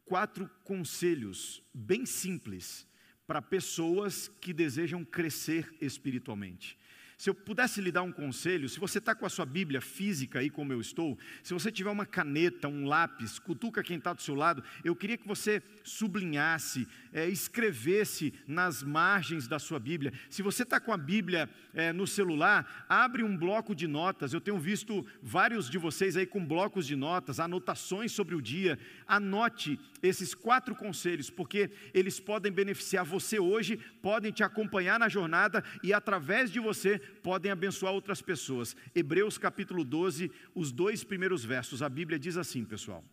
quatro 0.04 0.48
conselhos 0.64 1.62
bem 1.74 2.06
simples 2.06 2.86
para 3.26 3.42
pessoas 3.42 4.28
que 4.40 4.52
desejam 4.52 5.04
crescer 5.04 5.74
espiritualmente. 5.80 6.78
Se 7.18 7.30
eu 7.30 7.34
pudesse 7.34 7.80
lhe 7.80 7.90
dar 7.90 8.02
um 8.02 8.12
conselho, 8.12 8.68
se 8.68 8.78
você 8.78 8.98
está 8.98 9.14
com 9.14 9.24
a 9.24 9.30
sua 9.30 9.46
Bíblia 9.46 9.80
física 9.80 10.38
aí 10.38 10.50
como 10.50 10.74
eu 10.74 10.82
estou, 10.82 11.18
se 11.42 11.54
você 11.54 11.72
tiver 11.72 11.88
uma 11.90 12.04
caneta, 12.04 12.68
um 12.68 12.84
lápis, 12.84 13.38
cutuca 13.38 13.82
quem 13.82 13.96
está 13.96 14.12
do 14.12 14.20
seu 14.20 14.34
lado, 14.34 14.62
eu 14.84 14.94
queria 14.94 15.16
que 15.16 15.26
você 15.26 15.62
sublinhasse, 15.82 16.86
é, 17.14 17.26
escrevesse 17.26 18.34
nas 18.46 18.82
margens 18.82 19.48
da 19.48 19.58
sua 19.58 19.78
Bíblia. 19.80 20.12
Se 20.28 20.42
você 20.42 20.62
está 20.62 20.78
com 20.78 20.92
a 20.92 20.96
Bíblia 20.98 21.48
é, 21.72 21.90
no 21.90 22.06
celular, 22.06 22.84
abre 22.86 23.22
um 23.22 23.34
bloco 23.34 23.74
de 23.74 23.86
notas. 23.86 24.34
Eu 24.34 24.40
tenho 24.40 24.58
visto 24.58 25.06
vários 25.22 25.70
de 25.70 25.78
vocês 25.78 26.18
aí 26.18 26.26
com 26.26 26.44
blocos 26.44 26.86
de 26.86 26.96
notas, 26.96 27.40
anotações 27.40 28.12
sobre 28.12 28.34
o 28.34 28.42
dia. 28.42 28.78
Anote 29.06 29.80
esses 30.02 30.34
quatro 30.34 30.76
conselhos, 30.76 31.30
porque 31.30 31.70
eles 31.94 32.20
podem 32.20 32.52
beneficiar 32.52 33.06
você 33.06 33.38
hoje, 33.38 33.78
podem 34.02 34.30
te 34.30 34.42
acompanhar 34.42 34.98
na 34.98 35.08
jornada 35.08 35.64
e 35.82 35.94
através 35.94 36.50
de 36.50 36.60
você 36.60 37.00
podem 37.22 37.50
abençoar 37.50 37.92
outras 37.92 38.22
pessoas. 38.22 38.76
Hebreus 38.94 39.38
capítulo 39.38 39.84
12, 39.84 40.30
os 40.54 40.72
dois 40.72 41.04
primeiros 41.04 41.44
versos, 41.44 41.82
a 41.82 41.88
Bíblia 41.88 42.18
diz 42.18 42.36
assim, 42.36 42.64
pessoal: 42.64 43.04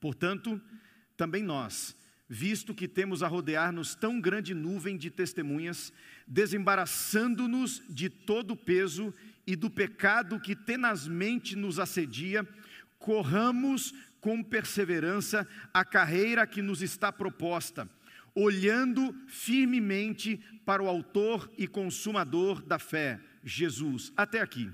Portanto, 0.00 0.60
também 1.16 1.42
nós, 1.42 1.96
visto 2.28 2.74
que 2.74 2.88
temos 2.88 3.22
a 3.22 3.28
rodear-nos 3.28 3.94
tão 3.94 4.20
grande 4.20 4.54
nuvem 4.54 4.96
de 4.96 5.10
testemunhas, 5.10 5.92
desembaraçando-nos 6.26 7.82
de 7.88 8.08
todo 8.08 8.52
o 8.52 8.56
peso 8.56 9.12
e 9.46 9.54
do 9.54 9.68
pecado 9.68 10.40
que 10.40 10.54
tenazmente 10.54 11.56
nos 11.56 11.78
assedia, 11.78 12.46
corramos 12.98 13.92
com 14.20 14.42
perseverança 14.42 15.46
a 15.74 15.84
carreira 15.84 16.46
que 16.46 16.62
nos 16.62 16.80
está 16.80 17.12
proposta 17.12 17.88
olhando 18.34 19.14
firmemente 19.26 20.40
para 20.64 20.82
o 20.82 20.88
Autor 20.88 21.50
e 21.56 21.66
Consumador 21.66 22.62
da 22.62 22.78
fé, 22.78 23.20
Jesus. 23.44 24.12
Até 24.16 24.40
aqui. 24.40 24.70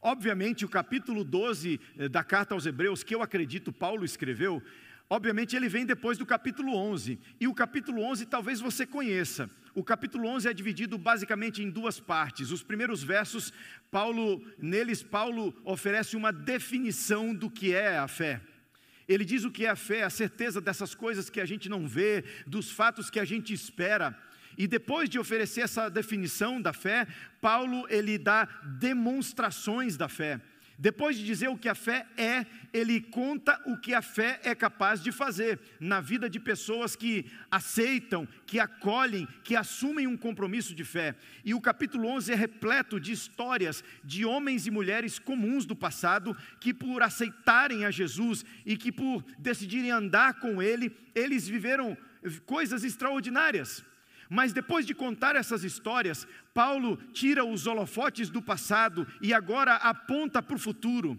Obviamente, 0.00 0.64
o 0.64 0.68
capítulo 0.68 1.24
12 1.24 1.80
eh, 1.98 2.08
da 2.08 2.22
carta 2.22 2.54
aos 2.54 2.66
Hebreus, 2.66 3.02
que 3.02 3.14
eu 3.14 3.22
acredito 3.22 3.72
Paulo 3.72 4.04
escreveu, 4.04 4.62
obviamente 5.10 5.56
ele 5.56 5.68
vem 5.68 5.84
depois 5.84 6.16
do 6.16 6.24
capítulo 6.24 6.74
11. 6.76 7.18
E 7.40 7.48
o 7.48 7.54
capítulo 7.54 8.02
11 8.02 8.26
talvez 8.26 8.60
você 8.60 8.86
conheça. 8.86 9.50
O 9.74 9.82
capítulo 9.82 10.28
11 10.28 10.48
é 10.48 10.54
dividido 10.54 10.96
basicamente 10.96 11.62
em 11.62 11.70
duas 11.70 11.98
partes. 11.98 12.52
Os 12.52 12.62
primeiros 12.62 13.02
versos, 13.02 13.52
Paulo, 13.90 14.44
neles 14.58 15.02
Paulo 15.02 15.54
oferece 15.64 16.16
uma 16.16 16.32
definição 16.32 17.34
do 17.34 17.50
que 17.50 17.74
é 17.74 17.98
a 17.98 18.06
fé. 18.06 18.40
Ele 19.08 19.24
diz 19.24 19.44
o 19.44 19.50
que 19.50 19.64
é 19.64 19.70
a 19.70 19.76
fé, 19.76 20.02
a 20.02 20.10
certeza 20.10 20.60
dessas 20.60 20.94
coisas 20.94 21.30
que 21.30 21.40
a 21.40 21.46
gente 21.46 21.68
não 21.68 21.88
vê, 21.88 22.24
dos 22.46 22.70
fatos 22.70 23.08
que 23.08 23.18
a 23.18 23.24
gente 23.24 23.54
espera. 23.54 24.16
E 24.56 24.66
depois 24.66 25.08
de 25.08 25.18
oferecer 25.18 25.62
essa 25.62 25.88
definição 25.88 26.60
da 26.60 26.72
fé, 26.72 27.06
Paulo 27.40 27.86
ele 27.88 28.18
dá 28.18 28.46
demonstrações 28.78 29.96
da 29.96 30.08
fé. 30.08 30.40
Depois 30.78 31.18
de 31.18 31.24
dizer 31.24 31.48
o 31.48 31.58
que 31.58 31.68
a 31.68 31.74
fé 31.74 32.06
é, 32.16 32.46
ele 32.72 33.00
conta 33.00 33.60
o 33.66 33.76
que 33.76 33.92
a 33.92 34.00
fé 34.00 34.38
é 34.44 34.54
capaz 34.54 35.02
de 35.02 35.10
fazer 35.10 35.58
na 35.80 36.00
vida 36.00 36.30
de 36.30 36.38
pessoas 36.38 36.94
que 36.94 37.26
aceitam, 37.50 38.28
que 38.46 38.60
acolhem, 38.60 39.26
que 39.42 39.56
assumem 39.56 40.06
um 40.06 40.16
compromisso 40.16 40.76
de 40.76 40.84
fé. 40.84 41.16
E 41.44 41.52
o 41.52 41.60
capítulo 41.60 42.06
11 42.06 42.32
é 42.32 42.36
repleto 42.36 43.00
de 43.00 43.10
histórias 43.10 43.82
de 44.04 44.24
homens 44.24 44.68
e 44.68 44.70
mulheres 44.70 45.18
comuns 45.18 45.66
do 45.66 45.74
passado 45.74 46.36
que, 46.60 46.72
por 46.72 47.02
aceitarem 47.02 47.84
a 47.84 47.90
Jesus 47.90 48.44
e 48.64 48.76
que, 48.76 48.92
por 48.92 49.24
decidirem 49.36 49.90
andar 49.90 50.34
com 50.34 50.62
Ele, 50.62 50.96
eles 51.12 51.48
viveram 51.48 51.98
coisas 52.46 52.84
extraordinárias. 52.84 53.84
Mas 54.28 54.52
depois 54.52 54.84
de 54.84 54.94
contar 54.94 55.36
essas 55.36 55.64
histórias, 55.64 56.26
Paulo 56.52 56.96
tira 57.12 57.44
os 57.44 57.66
holofotes 57.66 58.28
do 58.28 58.42
passado 58.42 59.06
e 59.22 59.32
agora 59.32 59.76
aponta 59.76 60.42
para 60.42 60.56
o 60.56 60.58
futuro. 60.58 61.18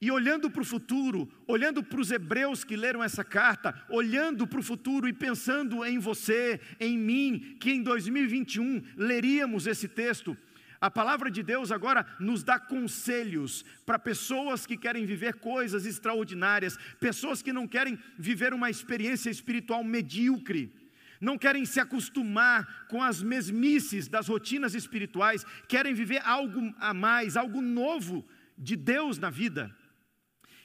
E 0.00 0.10
olhando 0.10 0.48
para 0.48 0.62
o 0.62 0.64
futuro, 0.64 1.28
olhando 1.46 1.82
para 1.82 2.00
os 2.00 2.10
hebreus 2.10 2.62
que 2.62 2.76
leram 2.76 3.02
essa 3.02 3.24
carta, 3.24 3.74
olhando 3.90 4.46
para 4.46 4.60
o 4.60 4.62
futuro 4.62 5.08
e 5.08 5.12
pensando 5.12 5.84
em 5.84 5.98
você, 5.98 6.60
em 6.78 6.96
mim, 6.96 7.56
que 7.60 7.72
em 7.72 7.82
2021 7.82 8.82
leríamos 8.96 9.66
esse 9.66 9.88
texto, 9.88 10.36
a 10.80 10.88
palavra 10.88 11.28
de 11.28 11.42
Deus 11.42 11.72
agora 11.72 12.06
nos 12.20 12.44
dá 12.44 12.56
conselhos 12.60 13.64
para 13.84 13.98
pessoas 13.98 14.64
que 14.64 14.76
querem 14.76 15.04
viver 15.04 15.34
coisas 15.34 15.84
extraordinárias, 15.84 16.78
pessoas 17.00 17.42
que 17.42 17.52
não 17.52 17.66
querem 17.66 17.98
viver 18.16 18.54
uma 18.54 18.70
experiência 18.70 19.28
espiritual 19.28 19.82
medíocre 19.82 20.72
não 21.20 21.38
querem 21.38 21.64
se 21.64 21.80
acostumar 21.80 22.86
com 22.88 23.02
as 23.02 23.22
mesmices 23.22 24.08
das 24.08 24.28
rotinas 24.28 24.74
espirituais, 24.74 25.44
querem 25.68 25.94
viver 25.94 26.22
algo 26.24 26.74
a 26.78 26.94
mais, 26.94 27.36
algo 27.36 27.60
novo 27.60 28.26
de 28.56 28.76
Deus 28.76 29.18
na 29.18 29.30
vida. 29.30 29.74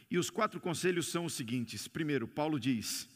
E 0.10 0.18
os 0.18 0.30
quatro 0.30 0.60
conselhos 0.60 1.08
são 1.08 1.26
os 1.26 1.34
seguintes: 1.34 1.88
primeiro, 1.88 2.28
Paulo 2.28 2.60
diz, 2.60 3.10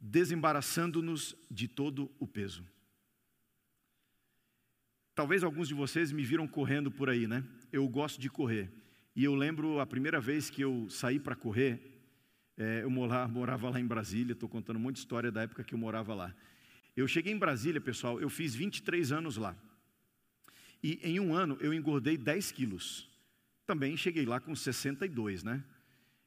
desembaraçando-nos 0.00 1.34
de 1.50 1.68
todo 1.68 2.10
o 2.18 2.26
peso. 2.26 2.64
Talvez 5.14 5.44
alguns 5.44 5.68
de 5.68 5.74
vocês 5.74 6.10
me 6.10 6.24
viram 6.24 6.48
correndo 6.48 6.90
por 6.90 7.10
aí, 7.10 7.26
né? 7.26 7.44
Eu 7.70 7.86
gosto 7.88 8.20
de 8.20 8.30
correr. 8.30 8.72
E 9.14 9.24
eu 9.24 9.34
lembro 9.34 9.78
a 9.78 9.86
primeira 9.86 10.20
vez 10.20 10.48
que 10.48 10.62
eu 10.62 10.88
saí 10.88 11.20
para 11.20 11.36
correr, 11.36 11.91
É, 12.56 12.82
eu 12.82 12.90
morava 12.90 13.70
lá 13.70 13.80
em 13.80 13.86
Brasília, 13.86 14.32
estou 14.32 14.48
contando 14.48 14.92
de 14.92 14.98
história 14.98 15.32
da 15.32 15.42
época 15.42 15.64
que 15.64 15.74
eu 15.74 15.78
morava 15.78 16.14
lá. 16.14 16.34
Eu 16.96 17.08
cheguei 17.08 17.32
em 17.32 17.38
Brasília, 17.38 17.80
pessoal, 17.80 18.20
eu 18.20 18.28
fiz 18.28 18.54
23 18.54 19.12
anos 19.12 19.36
lá. 19.36 19.56
E 20.82 20.98
em 21.02 21.18
um 21.18 21.34
ano 21.34 21.56
eu 21.60 21.72
engordei 21.72 22.16
10 22.16 22.52
quilos. 22.52 23.08
Também 23.66 23.96
cheguei 23.96 24.26
lá 24.26 24.40
com 24.40 24.54
62, 24.54 25.42
né? 25.42 25.62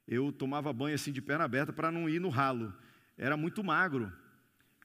Eu 0.08 0.32
tomava 0.32 0.72
banho 0.72 0.96
assim 0.96 1.12
de 1.12 1.22
perna 1.22 1.44
aberta 1.44 1.74
para 1.74 1.91
não 1.91 2.10
ir 2.10 2.20
no 2.20 2.29
ralo. 2.29 2.74
Era 3.17 3.36
muito 3.36 3.63
magro. 3.63 4.12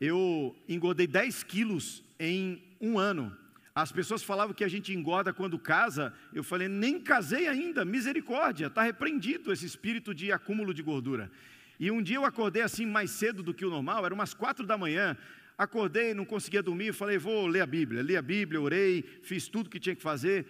Eu 0.00 0.56
engordei 0.68 1.06
10 1.06 1.42
quilos 1.44 2.02
em 2.18 2.76
um 2.80 2.98
ano. 2.98 3.36
As 3.74 3.92
pessoas 3.92 4.22
falavam 4.22 4.54
que 4.54 4.64
a 4.64 4.68
gente 4.68 4.92
engorda 4.92 5.32
quando 5.32 5.58
casa. 5.58 6.12
Eu 6.32 6.42
falei, 6.42 6.68
nem 6.68 6.98
casei 6.98 7.46
ainda, 7.46 7.84
misericórdia, 7.84 8.66
está 8.66 8.82
repreendido 8.82 9.52
esse 9.52 9.64
espírito 9.64 10.14
de 10.14 10.32
acúmulo 10.32 10.74
de 10.74 10.82
gordura. 10.82 11.30
E 11.78 11.90
um 11.90 12.02
dia 12.02 12.16
eu 12.16 12.24
acordei 12.24 12.62
assim 12.62 12.84
mais 12.84 13.10
cedo 13.10 13.42
do 13.42 13.54
que 13.54 13.64
o 13.64 13.70
normal, 13.70 14.04
era 14.04 14.14
umas 14.14 14.34
quatro 14.34 14.66
da 14.66 14.76
manhã. 14.76 15.16
Acordei, 15.56 16.14
não 16.14 16.24
conseguia 16.24 16.62
dormir, 16.62 16.92
falei, 16.92 17.18
vou 17.18 17.46
ler 17.46 17.60
a 17.60 17.66
Bíblia. 17.66 18.02
Li 18.02 18.16
a 18.16 18.22
Bíblia, 18.22 18.60
orei, 18.60 19.02
fiz 19.22 19.46
tudo 19.46 19.70
que 19.70 19.78
tinha 19.78 19.94
que 19.94 20.02
fazer. 20.02 20.46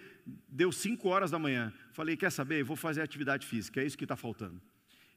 Deu 0.47 0.71
cinco 0.71 1.09
horas 1.09 1.29
da 1.29 1.37
manhã. 1.37 1.71
Falei, 1.91 2.15
quer 2.15 2.31
saber? 2.31 2.63
Vou 2.63 2.75
fazer 2.75 3.01
atividade 3.01 3.45
física, 3.45 3.81
é 3.81 3.85
isso 3.85 3.97
que 3.97 4.05
está 4.05 4.15
faltando. 4.15 4.61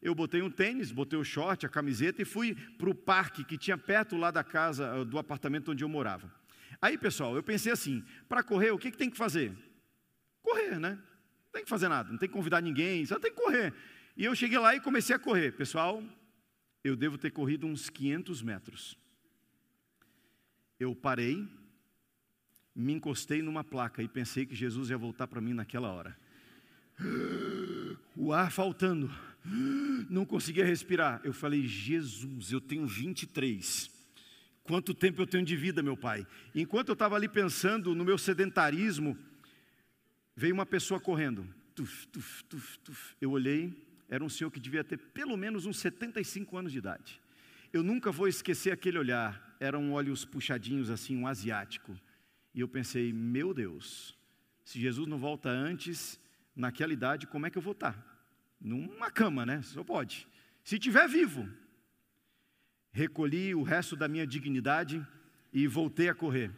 Eu 0.02 0.14
botei 0.14 0.42
um 0.42 0.50
tênis, 0.50 0.92
botei 0.92 1.18
o 1.18 1.25
short, 1.25 1.64
a 1.64 1.68
camiseta 1.68 2.20
e 2.20 2.25
fui 2.25 2.54
para 2.76 2.90
o 2.90 2.94
parque 2.94 3.42
que 3.42 3.56
tinha 3.56 3.78
perto 3.78 4.16
lá 4.16 4.30
da 4.30 4.44
casa, 4.44 5.04
do 5.04 5.18
apartamento 5.18 5.73
onde 5.73 5.82
eu 5.82 5.88
morava. 5.88 6.30
Aí, 6.81 6.99
pessoal, 6.99 7.35
eu 7.37 7.43
pensei 7.43 7.73
assim: 7.73 8.04
para 8.28 8.43
correr, 8.43 8.71
o 8.71 8.78
que, 8.78 8.90
que 8.90 8.97
tem 8.97 9.11
que 9.11 9.16
fazer? 9.16 9.52
Correr, 10.43 10.78
né? 10.78 10.90
Não 11.47 11.52
tem 11.52 11.64
que 11.64 11.71
fazer 11.71 11.88
nada, 11.88 12.11
não 12.11 12.19
tem 12.19 12.28
que 12.28 12.35
convidar 12.35 12.61
ninguém, 12.61 13.07
só 13.07 13.19
tem 13.19 13.31
que 13.31 13.40
correr. 13.40 13.73
E 14.16 14.25
eu 14.25 14.35
cheguei 14.35 14.59
lá 14.59 14.75
e 14.75 14.81
comecei 14.81 15.14
a 15.14 15.19
correr. 15.19 15.52
Pessoal, 15.52 16.02
eu 16.83 16.97
devo 16.97 17.16
ter 17.16 17.31
corrido 17.31 17.66
uns 17.66 17.88
500 17.88 18.43
metros. 18.43 18.99
Eu 20.78 20.95
parei, 20.95 21.49
me 22.75 22.93
encostei 22.93 23.43
numa 23.43 23.64
placa 23.64 24.02
e 24.02 24.09
pensei 24.09 24.45
que 24.45 24.54
Jesus 24.54 24.90
ia 24.90 24.99
voltar 24.99 25.26
para 25.26 25.40
mim 25.40 25.54
naquela 25.54 25.90
hora. 25.90 26.16
O 28.16 28.33
ar 28.33 28.52
faltando, 28.52 29.12
não 30.09 30.25
conseguia 30.25 30.64
respirar. 30.64 31.21
Eu 31.25 31.33
falei, 31.33 31.66
Jesus, 31.66 32.52
eu 32.52 32.61
tenho 32.61 32.87
23. 32.87 33.90
Quanto 34.64 34.94
tempo 34.94 35.21
eu 35.21 35.26
tenho 35.26 35.44
de 35.44 35.54
vida, 35.54 35.83
meu 35.83 35.97
pai? 35.97 36.26
Enquanto 36.54 36.88
eu 36.88 36.94
estava 36.94 37.14
ali 37.14 37.28
pensando 37.28 37.94
no 37.94 38.02
meu 38.02 38.16
sedentarismo, 38.16 39.16
veio 40.35 40.54
uma 40.54 40.64
pessoa 40.64 40.99
correndo. 40.99 41.47
Tuf, 41.75 42.09
tuf, 42.09 42.42
tuf, 42.44 42.78
tuf. 42.78 43.14
Eu 43.21 43.33
olhei, 43.33 43.87
era 44.09 44.25
um 44.25 44.28
senhor 44.28 44.50
que 44.50 44.59
devia 44.59 44.83
ter 44.83 44.97
pelo 44.97 45.37
menos 45.37 45.66
uns 45.66 45.78
75 45.78 46.56
anos 46.56 46.73
de 46.73 46.78
idade. 46.78 47.21
Eu 47.75 47.83
nunca 47.83 48.11
vou 48.11 48.26
esquecer 48.26 48.71
aquele 48.71 48.99
olhar. 48.99 49.54
Eram 49.61 49.92
olhos 49.92 50.25
puxadinhos 50.25 50.88
assim, 50.88 51.14
um 51.14 51.26
asiático. 51.26 51.94
E 52.54 52.61
eu 52.61 52.68
pensei, 52.68 53.12
meu 53.12 53.52
Deus, 53.52 54.16
se 54.64 54.80
Jesus 54.80 55.06
não 55.06 55.18
volta 55.18 55.50
antes, 55.50 56.18
naquela 56.56 56.92
idade, 56.92 57.26
como 57.26 57.44
é 57.44 57.50
que 57.50 57.59
eu 57.59 57.62
vou 57.62 57.73
estar? 57.73 57.94
Numa 58.59 59.11
cama, 59.11 59.44
né? 59.44 59.61
Só 59.62 59.85
pode. 59.85 60.26
Se 60.62 60.78
tiver 60.78 61.06
vivo, 61.06 61.47
recolhi 62.94 63.54
o 63.56 63.64
resto 63.64 63.96
da 63.96 64.06
minha 64.06 64.24
dignidade 64.24 65.04
e 65.52 65.66
voltei 65.66 66.08
a 66.08 66.14
correr. 66.14 66.52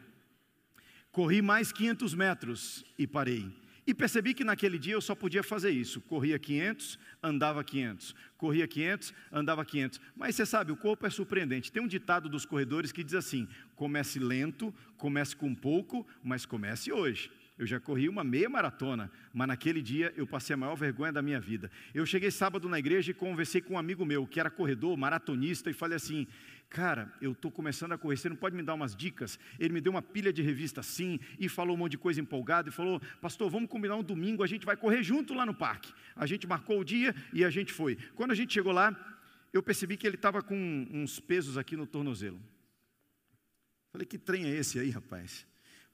Corri 1.11 1.41
mais 1.41 1.73
500 1.73 2.15
metros 2.15 2.85
e 2.99 3.07
parei. 3.07 3.51
E 3.87 3.95
percebi 3.95 4.35
que 4.35 4.45
naquele 4.45 4.79
dia 4.79 4.93
eu 4.93 5.01
só 5.01 5.15
podia 5.15 5.43
fazer 5.43 5.71
isso. 5.71 6.01
Corria 6.03 6.39
500, 6.39 6.99
andava 7.23 7.65
500. 7.65 8.15
Corria 8.37 8.69
500, 8.69 9.15
andava 9.33 9.65
500. 9.65 10.01
Mas 10.15 10.37
você 10.37 10.45
sabe, 10.45 10.73
o 10.73 10.77
corpo 10.77 11.07
é 11.07 11.11
surpreendente. 11.11 11.73
Tem 11.73 11.83
um 11.83 11.87
ditado 11.87 12.29
dos 12.29 12.45
corredores 12.45 12.93
que 12.93 13.03
diz 13.03 13.15
assim: 13.15 13.49
comece 13.75 14.19
lento, 14.19 14.75
comece 14.99 15.35
com 15.35 15.55
pouco, 15.55 16.07
mas 16.23 16.45
comece 16.45 16.93
hoje. 16.93 17.31
Eu 17.59 17.67
já 17.67 17.81
corri 17.81 18.07
uma 18.07 18.23
meia 18.23 18.51
maratona, 18.51 19.11
mas 19.33 19.49
naquele 19.49 19.81
dia 19.81 20.13
eu 20.15 20.27
passei 20.27 20.53
a 20.53 20.57
maior 20.59 20.75
vergonha 20.75 21.11
da 21.11 21.23
minha 21.23 21.41
vida. 21.41 21.71
Eu 21.95 22.05
cheguei 22.05 22.31
sábado 22.31 22.69
na 22.69 22.79
igreja 22.79 23.11
e 23.11 23.15
conversei 23.15 23.63
com 23.63 23.75
um 23.75 23.79
amigo 23.79 24.05
meu, 24.05 24.27
que 24.27 24.39
era 24.39 24.51
corredor, 24.51 24.95
maratonista, 24.95 25.71
e 25.71 25.73
falei 25.73 25.97
assim: 25.97 26.27
Cara, 26.69 27.11
eu 27.19 27.33
estou 27.33 27.51
começando 27.51 27.93
a 27.93 27.99
correr, 27.99 28.19
você 28.19 28.29
não 28.29 28.37
pode 28.37 28.55
me 28.55 28.63
dar 28.63 28.75
umas 28.75 28.95
dicas? 28.95 29.39
Ele 29.59 29.73
me 29.73 29.81
deu 29.81 29.91
uma 29.91 30.03
pilha 30.03 30.31
de 30.31 30.43
revista 30.43 30.81
assim, 30.81 31.19
e 31.39 31.49
falou 31.49 31.75
um 31.75 31.79
monte 31.79 31.93
de 31.93 31.99
coisa 31.99 32.21
empolgada, 32.21 32.69
e 32.69 32.73
falou: 32.73 33.01
Pastor, 33.23 33.49
vamos 33.49 33.71
combinar 33.71 33.97
um 33.97 34.03
domingo, 34.03 34.43
a 34.43 34.47
gente 34.47 34.67
vai 34.67 34.77
correr 34.77 35.03
junto 35.03 35.33
lá 35.33 35.47
no 35.47 35.55
parque. 35.55 35.91
A 36.15 36.27
gente 36.27 36.47
marcou 36.47 36.81
o 36.81 36.85
dia 36.85 37.15
e 37.33 37.43
a 37.43 37.49
gente 37.49 37.73
foi. 37.73 37.97
Quando 38.15 38.33
a 38.33 38.35
gente 38.35 38.53
chegou 38.53 38.73
lá, 38.73 38.95
eu 39.51 39.63
percebi 39.63 39.97
que 39.97 40.07
ele 40.07 40.17
estava 40.17 40.43
com 40.43 40.87
uns 40.91 41.19
pesos 41.19 41.57
aqui 41.57 41.75
no 41.75 41.87
tornozelo. 41.87 42.39
Falei: 43.91 44.07
Que 44.07 44.19
trem 44.19 44.45
é 44.45 44.55
esse 44.55 44.79
aí, 44.79 44.91
rapaz? 44.91 45.47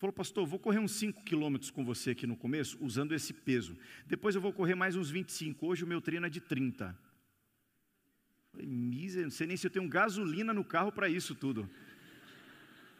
Falou, 0.03 0.13
pastor, 0.13 0.45
vou 0.45 0.59
correr 0.59 0.81
uns 0.81 0.97
5 0.97 1.23
quilômetros 1.23 1.71
com 1.71 1.85
você 1.85 2.11
aqui 2.11 2.27
no 2.27 2.37
começo, 2.37 2.77
usando 2.81 3.15
esse 3.15 3.33
peso. 3.33 3.79
Depois 4.05 4.35
eu 4.35 4.41
vou 4.41 4.53
correr 4.53 4.75
mais 4.75 4.97
uns 4.97 5.09
25. 5.09 5.65
Hoje 5.65 5.85
o 5.85 5.87
meu 5.87 6.01
treino 6.01 6.27
é 6.27 6.29
de 6.29 6.41
30. 6.41 6.99
Falei, 8.51 8.67
não 8.67 9.31
sei 9.31 9.47
nem 9.47 9.57
se 9.57 9.65
eu 9.65 9.71
tenho 9.71 9.89
gasolina 9.89 10.53
no 10.53 10.65
carro 10.65 10.91
para 10.91 11.09
isso 11.09 11.37
tudo. 11.37 11.71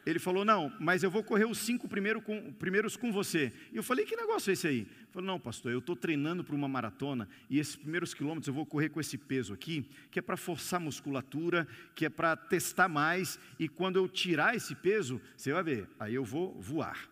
Ele 0.05 0.19
falou, 0.19 0.43
não, 0.43 0.71
mas 0.79 1.01
eu 1.01 1.09
vou 1.09 1.23
correr 1.23 1.45
os 1.45 1.57
cinco 1.57 1.87
primeiro 1.87 2.21
com, 2.21 2.51
primeiros 2.53 2.97
com 2.97 3.11
você. 3.11 3.53
E 3.71 3.77
eu 3.77 3.83
falei, 3.83 4.05
que 4.05 4.15
negócio 4.15 4.49
é 4.49 4.53
esse 4.53 4.67
aí? 4.67 4.79
Ele 4.79 5.07
falou, 5.11 5.27
não, 5.27 5.39
pastor, 5.39 5.71
eu 5.71 5.79
estou 5.79 5.95
treinando 5.95 6.43
para 6.43 6.55
uma 6.55 6.67
maratona 6.67 7.27
e 7.49 7.57
esses 7.57 7.75
primeiros 7.75 8.13
quilômetros 8.13 8.47
eu 8.47 8.53
vou 8.53 8.65
correr 8.65 8.89
com 8.89 8.99
esse 8.99 9.17
peso 9.17 9.53
aqui, 9.53 9.89
que 10.11 10.19
é 10.19 10.21
para 10.21 10.35
forçar 10.35 10.81
a 10.81 10.83
musculatura, 10.83 11.67
que 11.95 12.05
é 12.05 12.09
para 12.09 12.35
testar 12.35 12.89
mais, 12.89 13.39
e 13.57 13.69
quando 13.69 13.95
eu 13.95 14.07
tirar 14.09 14.55
esse 14.55 14.75
peso, 14.75 15.21
você 15.37 15.53
vai 15.53 15.63
ver, 15.63 15.89
aí 15.99 16.13
eu 16.15 16.25
vou 16.25 16.59
voar. 16.59 17.09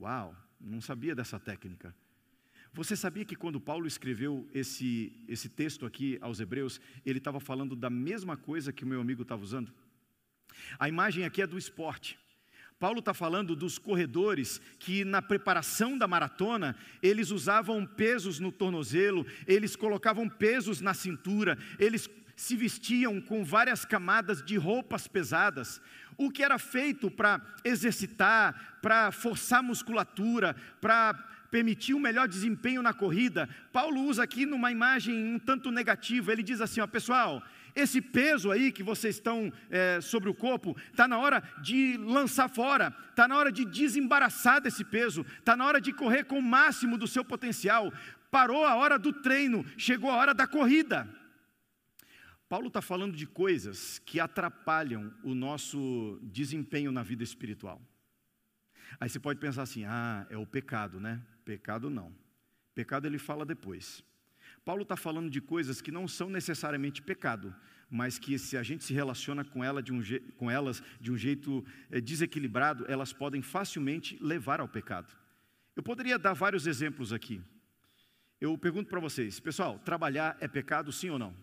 Uau, 0.00 0.36
não 0.60 0.80
sabia 0.80 1.14
dessa 1.14 1.40
técnica. 1.40 1.94
Você 2.72 2.94
sabia 2.94 3.24
que 3.24 3.34
quando 3.34 3.60
Paulo 3.60 3.86
escreveu 3.86 4.48
esse, 4.54 5.12
esse 5.26 5.48
texto 5.48 5.84
aqui 5.84 6.16
aos 6.20 6.38
Hebreus, 6.38 6.80
ele 7.04 7.18
estava 7.18 7.40
falando 7.40 7.74
da 7.74 7.90
mesma 7.90 8.36
coisa 8.36 8.72
que 8.72 8.84
o 8.84 8.86
meu 8.86 9.00
amigo 9.00 9.22
estava 9.22 9.42
usando? 9.42 9.72
A 10.78 10.88
imagem 10.88 11.24
aqui 11.24 11.42
é 11.42 11.46
do 11.46 11.58
esporte. 11.58 12.18
Paulo 12.78 13.00
está 13.00 13.12
falando 13.12 13.56
dos 13.56 13.76
corredores 13.76 14.60
que, 14.78 15.04
na 15.04 15.20
preparação 15.20 15.98
da 15.98 16.06
maratona, 16.06 16.76
eles 17.02 17.30
usavam 17.30 17.84
pesos 17.84 18.38
no 18.38 18.52
tornozelo, 18.52 19.26
eles 19.46 19.74
colocavam 19.74 20.28
pesos 20.28 20.80
na 20.80 20.94
cintura, 20.94 21.58
eles 21.78 22.08
se 22.36 22.54
vestiam 22.54 23.20
com 23.20 23.44
várias 23.44 23.84
camadas 23.84 24.40
de 24.44 24.56
roupas 24.56 25.08
pesadas, 25.08 25.80
o 26.16 26.30
que 26.30 26.42
era 26.42 26.56
feito 26.56 27.10
para 27.10 27.40
exercitar, 27.64 28.78
para 28.80 29.10
forçar 29.10 29.60
musculatura, 29.60 30.54
para 30.80 31.14
permitir 31.50 31.94
um 31.94 32.00
melhor 32.00 32.28
desempenho 32.28 32.82
na 32.82 32.92
corrida. 32.92 33.48
Paulo 33.72 34.02
usa 34.02 34.22
aqui 34.22 34.46
numa 34.46 34.70
imagem 34.70 35.34
um 35.34 35.38
tanto 35.38 35.70
negativa, 35.70 36.32
ele 36.32 36.42
diz 36.42 36.60
assim: 36.60 36.80
ó, 36.80 36.86
pessoal, 36.86 37.42
esse 37.74 38.00
peso 38.00 38.50
aí 38.50 38.72
que 38.72 38.82
vocês 38.82 39.16
estão 39.16 39.52
é, 39.70 40.00
sobre 40.00 40.28
o 40.28 40.34
corpo, 40.34 40.76
está 40.90 41.06
na 41.06 41.18
hora 41.18 41.42
de 41.62 41.96
lançar 41.96 42.48
fora, 42.48 42.94
está 43.10 43.28
na 43.28 43.36
hora 43.36 43.52
de 43.52 43.64
desembaraçar 43.64 44.60
desse 44.60 44.84
peso, 44.84 45.24
está 45.38 45.56
na 45.56 45.64
hora 45.66 45.80
de 45.80 45.92
correr 45.92 46.24
com 46.24 46.38
o 46.38 46.42
máximo 46.42 46.98
do 46.98 47.06
seu 47.06 47.24
potencial. 47.24 47.92
Parou 48.30 48.64
a 48.64 48.74
hora 48.74 48.98
do 48.98 49.12
treino, 49.12 49.64
chegou 49.76 50.10
a 50.10 50.16
hora 50.16 50.34
da 50.34 50.46
corrida. 50.46 51.08
Paulo 52.48 52.68
está 52.68 52.80
falando 52.80 53.14
de 53.14 53.26
coisas 53.26 53.98
que 53.98 54.18
atrapalham 54.18 55.12
o 55.22 55.34
nosso 55.34 56.18
desempenho 56.22 56.90
na 56.90 57.02
vida 57.02 57.22
espiritual. 57.22 57.80
Aí 59.00 59.08
você 59.08 59.18
pode 59.18 59.38
pensar 59.38 59.62
assim: 59.62 59.84
ah, 59.84 60.26
é 60.30 60.36
o 60.36 60.46
pecado, 60.46 61.00
né? 61.00 61.22
Pecado 61.44 61.90
não. 61.90 62.14
Pecado 62.74 63.06
ele 63.06 63.18
fala 63.18 63.44
depois. 63.44 64.04
Paulo 64.64 64.82
está 64.82 64.96
falando 64.96 65.30
de 65.30 65.40
coisas 65.40 65.80
que 65.80 65.90
não 65.90 66.06
são 66.06 66.28
necessariamente 66.28 67.00
pecado, 67.00 67.54
mas 67.90 68.18
que 68.18 68.38
se 68.38 68.56
a 68.56 68.62
gente 68.62 68.84
se 68.84 68.92
relaciona 68.92 69.44
com, 69.44 69.64
ela 69.64 69.82
de 69.82 69.92
um 69.92 70.02
com 70.36 70.50
elas 70.50 70.82
de 71.00 71.10
um 71.10 71.16
jeito 71.16 71.64
é, 71.90 72.00
desequilibrado, 72.00 72.84
elas 72.86 73.12
podem 73.12 73.40
facilmente 73.40 74.18
levar 74.20 74.60
ao 74.60 74.68
pecado. 74.68 75.12
Eu 75.74 75.82
poderia 75.82 76.18
dar 76.18 76.34
vários 76.34 76.66
exemplos 76.66 77.12
aqui. 77.12 77.40
Eu 78.40 78.56
pergunto 78.58 78.88
para 78.88 79.00
vocês, 79.00 79.40
pessoal, 79.40 79.78
trabalhar 79.78 80.36
é 80.40 80.46
pecado 80.46 80.92
sim 80.92 81.10
ou 81.10 81.18
não? 81.18 81.34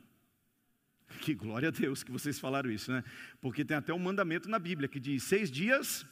Que 1.21 1.33
glória 1.33 1.69
a 1.69 1.71
Deus 1.71 2.03
que 2.03 2.11
vocês 2.11 2.39
falaram 2.39 2.69
isso, 2.69 2.91
né? 2.91 3.03
Porque 3.41 3.65
tem 3.65 3.77
até 3.77 3.93
um 3.93 3.99
mandamento 3.99 4.49
na 4.49 4.59
Bíblia 4.59 4.87
que 4.87 4.99
diz: 4.99 5.23
seis 5.23 5.51
dias, 5.51 6.05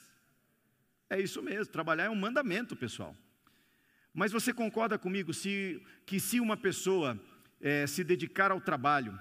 é 1.14 1.22
isso 1.22 1.42
mesmo, 1.42 1.72
trabalhar 1.72 2.06
é 2.06 2.10
um 2.10 2.16
mandamento, 2.16 2.76
pessoal. 2.76 3.16
Mas 4.14 4.32
você 4.32 4.54
concorda 4.54 4.98
comigo 4.98 5.34
se, 5.34 5.82
que 6.06 6.20
se 6.20 6.40
uma 6.40 6.56
pessoa 6.56 7.20
é, 7.62 7.88
se 7.88 8.04
dedicar 8.04 8.52
ao 8.52 8.62
trabalho, 8.62 9.20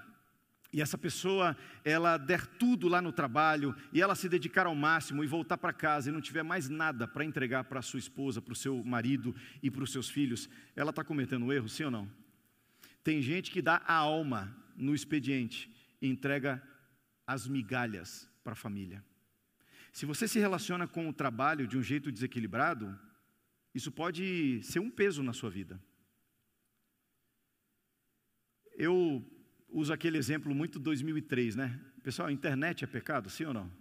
e 0.71 0.81
essa 0.81 0.97
pessoa 0.97 1.55
ela 1.85 2.17
der 2.17 2.45
tudo 2.45 2.87
lá 2.87 3.01
no 3.01 3.11
trabalho, 3.11 3.75
e 3.91 4.01
ela 4.01 4.15
se 4.15 4.27
dedicar 4.27 4.65
ao 4.65 4.75
máximo 4.75 5.23
e 5.23 5.27
voltar 5.27 5.57
para 5.57 5.71
casa 5.71 6.09
e 6.09 6.11
não 6.11 6.21
tiver 6.21 6.43
mais 6.43 6.67
nada 6.67 7.07
para 7.07 7.23
entregar 7.23 7.63
para 7.63 7.81
sua 7.81 7.99
esposa, 7.99 8.41
para 8.41 8.53
o 8.53 8.55
seu 8.55 8.83
marido 8.83 9.35
e 9.61 9.69
para 9.69 9.83
os 9.83 9.91
seus 9.91 10.09
filhos, 10.09 10.49
ela 10.75 10.89
está 10.89 11.03
cometendo 11.03 11.45
um 11.45 11.53
erro, 11.53 11.69
sim 11.69 11.83
ou 11.83 11.91
não? 11.91 12.09
Tem 13.03 13.21
gente 13.21 13.51
que 13.51 13.61
dá 13.61 13.81
a 13.85 13.93
alma 13.93 14.55
no 14.75 14.95
expediente 14.95 15.69
e 16.01 16.07
entrega 16.07 16.61
as 17.27 17.47
migalhas 17.47 18.29
para 18.43 18.53
a 18.53 18.55
família. 18.55 19.03
Se 19.93 20.07
você 20.07 20.27
se 20.27 20.39
relaciona 20.39 20.87
com 20.87 21.07
o 21.07 21.13
trabalho 21.13 21.67
de 21.67 21.77
um 21.77 21.83
jeito 21.83 22.11
desequilibrado, 22.11 22.99
isso 23.75 23.91
pode 23.91 24.59
ser 24.63 24.79
um 24.79 24.89
peso 24.89 25.21
na 25.21 25.33
sua 25.33 25.51
vida. 25.51 25.79
Eu 28.75 29.23
uso 29.69 29.93
aquele 29.93 30.17
exemplo 30.17 30.53
muito 30.53 30.79
2003, 30.79 31.55
né? 31.55 31.79
Pessoal, 32.01 32.27
a 32.27 32.31
internet 32.31 32.83
é 32.83 32.87
pecado, 32.87 33.29
sim 33.29 33.45
ou 33.45 33.53
não? 33.53 33.71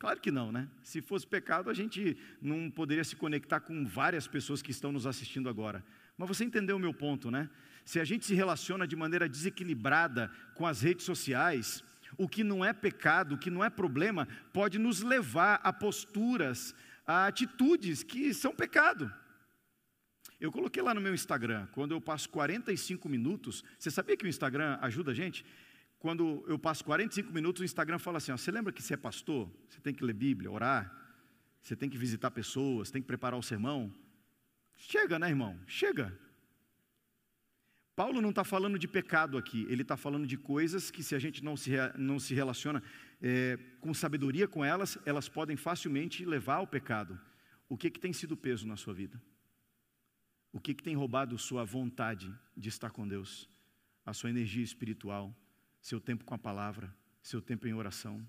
Claro 0.00 0.20
que 0.20 0.32
não, 0.32 0.50
né? 0.50 0.68
Se 0.82 1.00
fosse 1.00 1.24
pecado, 1.24 1.70
a 1.70 1.74
gente 1.74 2.18
não 2.42 2.68
poderia 2.68 3.04
se 3.04 3.14
conectar 3.14 3.60
com 3.60 3.86
várias 3.86 4.26
pessoas 4.26 4.60
que 4.60 4.72
estão 4.72 4.90
nos 4.90 5.06
assistindo 5.06 5.48
agora. 5.48 5.84
Mas 6.16 6.28
você 6.28 6.44
entendeu 6.44 6.76
o 6.76 6.80
meu 6.80 6.92
ponto, 6.92 7.30
né? 7.30 7.48
Se 7.84 8.00
a 8.00 8.04
gente 8.04 8.26
se 8.26 8.34
relaciona 8.34 8.86
de 8.86 8.96
maneira 8.96 9.28
desequilibrada 9.28 10.28
com 10.56 10.66
as 10.66 10.82
redes 10.82 11.04
sociais, 11.04 11.84
o 12.16 12.28
que 12.28 12.42
não 12.42 12.64
é 12.64 12.72
pecado, 12.72 13.34
o 13.34 13.38
que 13.38 13.50
não 13.50 13.64
é 13.64 13.70
problema, 13.70 14.26
pode 14.52 14.78
nos 14.78 15.02
levar 15.02 15.60
a 15.62 15.72
posturas, 15.72 16.74
a 17.06 17.26
atitudes 17.26 18.02
que 18.02 18.32
são 18.32 18.54
pecado. 18.54 19.12
Eu 20.40 20.52
coloquei 20.52 20.82
lá 20.82 20.94
no 20.94 21.00
meu 21.00 21.14
Instagram, 21.14 21.66
quando 21.72 21.92
eu 21.92 22.00
passo 22.00 22.28
45 22.28 23.08
minutos, 23.08 23.64
você 23.78 23.90
sabia 23.90 24.16
que 24.16 24.24
o 24.24 24.28
Instagram 24.28 24.78
ajuda 24.80 25.10
a 25.10 25.14
gente? 25.14 25.44
Quando 25.98 26.44
eu 26.46 26.58
passo 26.58 26.84
45 26.84 27.32
minutos, 27.32 27.60
o 27.60 27.64
Instagram 27.64 27.98
fala 27.98 28.18
assim: 28.18 28.30
ó, 28.30 28.36
você 28.36 28.50
lembra 28.52 28.72
que 28.72 28.80
você 28.80 28.94
é 28.94 28.96
pastor? 28.96 29.50
Você 29.68 29.80
tem 29.80 29.92
que 29.92 30.04
ler 30.04 30.12
Bíblia, 30.12 30.50
orar, 30.50 30.94
você 31.60 31.74
tem 31.74 31.90
que 31.90 31.98
visitar 31.98 32.30
pessoas, 32.30 32.90
tem 32.90 33.02
que 33.02 33.08
preparar 33.08 33.38
o 33.38 33.42
sermão. 33.42 33.92
Chega, 34.76 35.18
né, 35.18 35.28
irmão? 35.28 35.58
Chega. 35.66 36.16
Paulo 37.98 38.20
não 38.20 38.30
está 38.30 38.44
falando 38.44 38.78
de 38.78 38.86
pecado 38.86 39.36
aqui, 39.36 39.66
ele 39.68 39.82
está 39.82 39.96
falando 39.96 40.24
de 40.24 40.36
coisas 40.36 40.88
que, 40.88 41.02
se 41.02 41.16
a 41.16 41.18
gente 41.18 41.42
não 41.42 41.56
se, 41.56 41.72
não 41.96 42.20
se 42.20 42.32
relaciona 42.32 42.80
é, 43.20 43.58
com 43.80 43.92
sabedoria 43.92 44.46
com 44.46 44.64
elas, 44.64 44.96
elas 45.04 45.28
podem 45.28 45.56
facilmente 45.56 46.24
levar 46.24 46.58
ao 46.58 46.66
pecado. 46.68 47.18
O 47.68 47.76
que, 47.76 47.90
que 47.90 47.98
tem 47.98 48.12
sido 48.12 48.36
peso 48.36 48.68
na 48.68 48.76
sua 48.76 48.94
vida? 48.94 49.20
O 50.52 50.60
que, 50.60 50.74
que 50.74 50.82
tem 50.84 50.94
roubado 50.94 51.36
sua 51.36 51.64
vontade 51.64 52.32
de 52.56 52.68
estar 52.68 52.90
com 52.90 53.04
Deus? 53.08 53.50
A 54.06 54.12
sua 54.12 54.30
energia 54.30 54.62
espiritual, 54.62 55.36
seu 55.80 56.00
tempo 56.00 56.24
com 56.24 56.34
a 56.34 56.38
palavra, 56.38 56.94
seu 57.20 57.42
tempo 57.42 57.66
em 57.66 57.74
oração. 57.74 58.24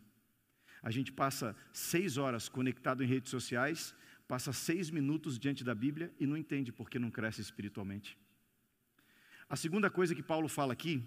A 0.82 0.90
gente 0.90 1.12
passa 1.12 1.56
seis 1.72 2.18
horas 2.18 2.50
conectado 2.50 3.04
em 3.04 3.08
redes 3.08 3.30
sociais, 3.30 3.94
passa 4.28 4.52
seis 4.52 4.90
minutos 4.90 5.38
diante 5.38 5.64
da 5.64 5.76
Bíblia 5.76 6.12
e 6.20 6.26
não 6.26 6.36
entende 6.36 6.72
porque 6.72 6.98
não 6.98 7.12
cresce 7.12 7.40
espiritualmente. 7.40 8.18
A 9.50 9.56
segunda 9.56 9.90
coisa 9.90 10.14
que 10.14 10.22
Paulo 10.22 10.48
fala 10.48 10.74
aqui, 10.74 11.04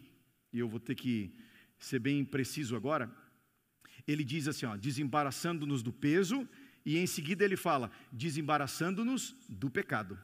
e 0.53 0.59
eu 0.59 0.69
vou 0.69 0.81
ter 0.81 0.97
que 0.97 1.33
ser 1.79 2.01
bem 2.01 2.25
preciso 2.25 2.75
agora, 2.75 3.09
ele 4.07 4.25
diz 4.25 4.49
assim, 4.49 4.67
desembaraçando-nos 4.79 5.81
do 5.81 5.93
peso, 5.93 6.49
e 6.85 6.99
em 6.99 7.07
seguida 7.07 7.45
ele 7.45 7.57
fala, 7.57 7.89
desembaraçando-nos 8.11 9.37
do 9.49 9.71
pecado. 9.71 10.19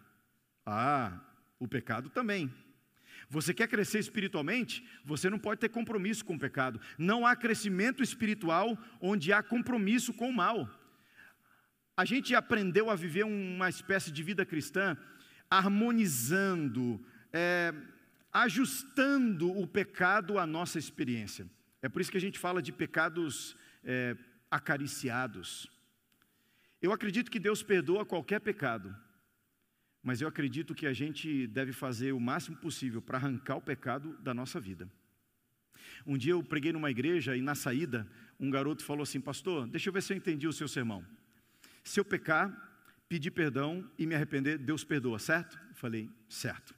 Ah, 0.66 1.20
o 1.60 1.68
pecado 1.68 2.10
também. 2.10 2.52
Você 3.30 3.54
quer 3.54 3.68
crescer 3.68 4.00
espiritualmente? 4.00 4.84
Você 5.04 5.30
não 5.30 5.38
pode 5.38 5.60
ter 5.60 5.68
compromisso 5.68 6.24
com 6.24 6.34
o 6.34 6.38
pecado. 6.38 6.80
Não 6.98 7.24
há 7.24 7.36
crescimento 7.36 8.02
espiritual 8.02 8.76
onde 9.00 9.32
há 9.32 9.42
compromisso 9.44 10.12
com 10.12 10.28
o 10.28 10.34
mal. 10.34 10.68
A 11.96 12.04
gente 12.04 12.34
aprendeu 12.34 12.90
a 12.90 12.96
viver 12.96 13.24
uma 13.24 13.68
espécie 13.68 14.10
de 14.10 14.22
vida 14.22 14.44
cristã 14.44 14.96
harmonizando, 15.50 17.04
é, 17.32 17.72
ajustando 18.32 19.50
o 19.50 19.66
pecado 19.66 20.38
à 20.38 20.46
nossa 20.46 20.78
experiência. 20.78 21.46
É 21.80 21.88
por 21.88 22.00
isso 22.00 22.10
que 22.10 22.16
a 22.16 22.20
gente 22.20 22.38
fala 22.38 22.60
de 22.60 22.72
pecados 22.72 23.56
é, 23.84 24.16
acariciados. 24.50 25.68
Eu 26.80 26.92
acredito 26.92 27.30
que 27.30 27.38
Deus 27.38 27.62
perdoa 27.62 28.04
qualquer 28.04 28.40
pecado, 28.40 28.94
mas 30.02 30.20
eu 30.20 30.28
acredito 30.28 30.74
que 30.74 30.86
a 30.86 30.92
gente 30.92 31.46
deve 31.48 31.72
fazer 31.72 32.12
o 32.12 32.20
máximo 32.20 32.56
possível 32.56 33.02
para 33.02 33.18
arrancar 33.18 33.56
o 33.56 33.62
pecado 33.62 34.16
da 34.18 34.32
nossa 34.32 34.60
vida. 34.60 34.88
Um 36.06 36.16
dia 36.16 36.32
eu 36.32 36.42
preguei 36.42 36.72
numa 36.72 36.90
igreja 36.90 37.36
e 37.36 37.42
na 37.42 37.54
saída 37.54 38.06
um 38.38 38.50
garoto 38.50 38.84
falou 38.84 39.02
assim: 39.02 39.20
Pastor, 39.20 39.66
deixa 39.66 39.88
eu 39.88 39.92
ver 39.92 40.02
se 40.02 40.12
eu 40.12 40.16
entendi 40.16 40.46
o 40.46 40.52
seu 40.52 40.68
sermão. 40.68 41.04
Se 41.82 41.98
eu 41.98 42.04
pecar, 42.04 42.48
pedir 43.08 43.30
perdão 43.30 43.88
e 43.98 44.06
me 44.06 44.14
arrepender, 44.14 44.58
Deus 44.58 44.84
perdoa, 44.84 45.18
certo? 45.18 45.58
Eu 45.70 45.74
falei: 45.74 46.10
Certo. 46.28 46.77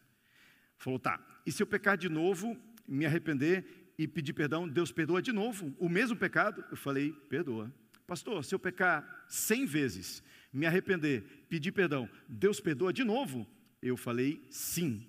Falou: 0.80 0.98
Tá, 0.98 1.20
e 1.46 1.52
se 1.52 1.62
eu 1.62 1.66
pecar 1.66 1.96
de 1.96 2.08
novo, 2.08 2.58
me 2.88 3.04
arrepender 3.06 3.92
e 3.98 4.08
pedir 4.08 4.32
perdão, 4.32 4.66
Deus 4.66 4.90
perdoa 4.90 5.20
de 5.20 5.30
novo 5.30 5.76
o 5.78 5.88
mesmo 5.88 6.16
pecado? 6.16 6.64
Eu 6.70 6.76
falei, 6.76 7.12
perdoa. 7.28 7.72
Pastor, 8.06 8.42
se 8.42 8.54
eu 8.54 8.58
pecar 8.58 9.26
cem 9.28 9.66
vezes, 9.66 10.22
me 10.50 10.66
arrepender, 10.66 11.44
pedir 11.48 11.70
perdão, 11.70 12.08
Deus 12.26 12.60
perdoa 12.60 12.92
de 12.94 13.04
novo? 13.04 13.46
Eu 13.82 13.96
falei, 13.96 14.42
sim. 14.50 15.06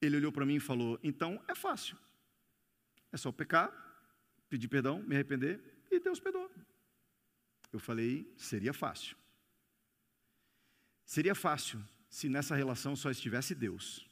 Ele 0.00 0.16
olhou 0.16 0.30
para 0.30 0.46
mim 0.46 0.54
e 0.54 0.60
falou, 0.60 1.00
então 1.02 1.42
é 1.48 1.54
fácil. 1.54 1.96
É 3.10 3.16
só 3.16 3.32
pecar, 3.32 3.72
pedir 4.48 4.68
perdão, 4.68 5.02
me 5.02 5.16
arrepender 5.16 5.60
e 5.90 5.98
Deus 5.98 6.20
perdoa. 6.20 6.50
Eu 7.72 7.80
falei, 7.80 8.32
seria 8.36 8.72
fácil. 8.72 9.16
Seria 11.04 11.34
fácil 11.34 11.82
se 12.16 12.30
nessa 12.30 12.56
relação 12.56 12.96
só 12.96 13.10
estivesse 13.10 13.54
Deus. 13.54 14.08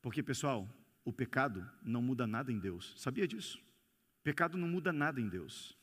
Porque, 0.00 0.22
pessoal, 0.22 0.72
o 1.04 1.12
pecado 1.12 1.68
não 1.82 2.00
muda 2.00 2.28
nada 2.28 2.52
em 2.52 2.60
Deus. 2.60 2.94
Sabia 2.96 3.26
disso? 3.26 3.58
Pecado 4.22 4.56
não 4.56 4.68
muda 4.68 4.92
nada 4.92 5.20
em 5.20 5.28
Deus. 5.28 5.76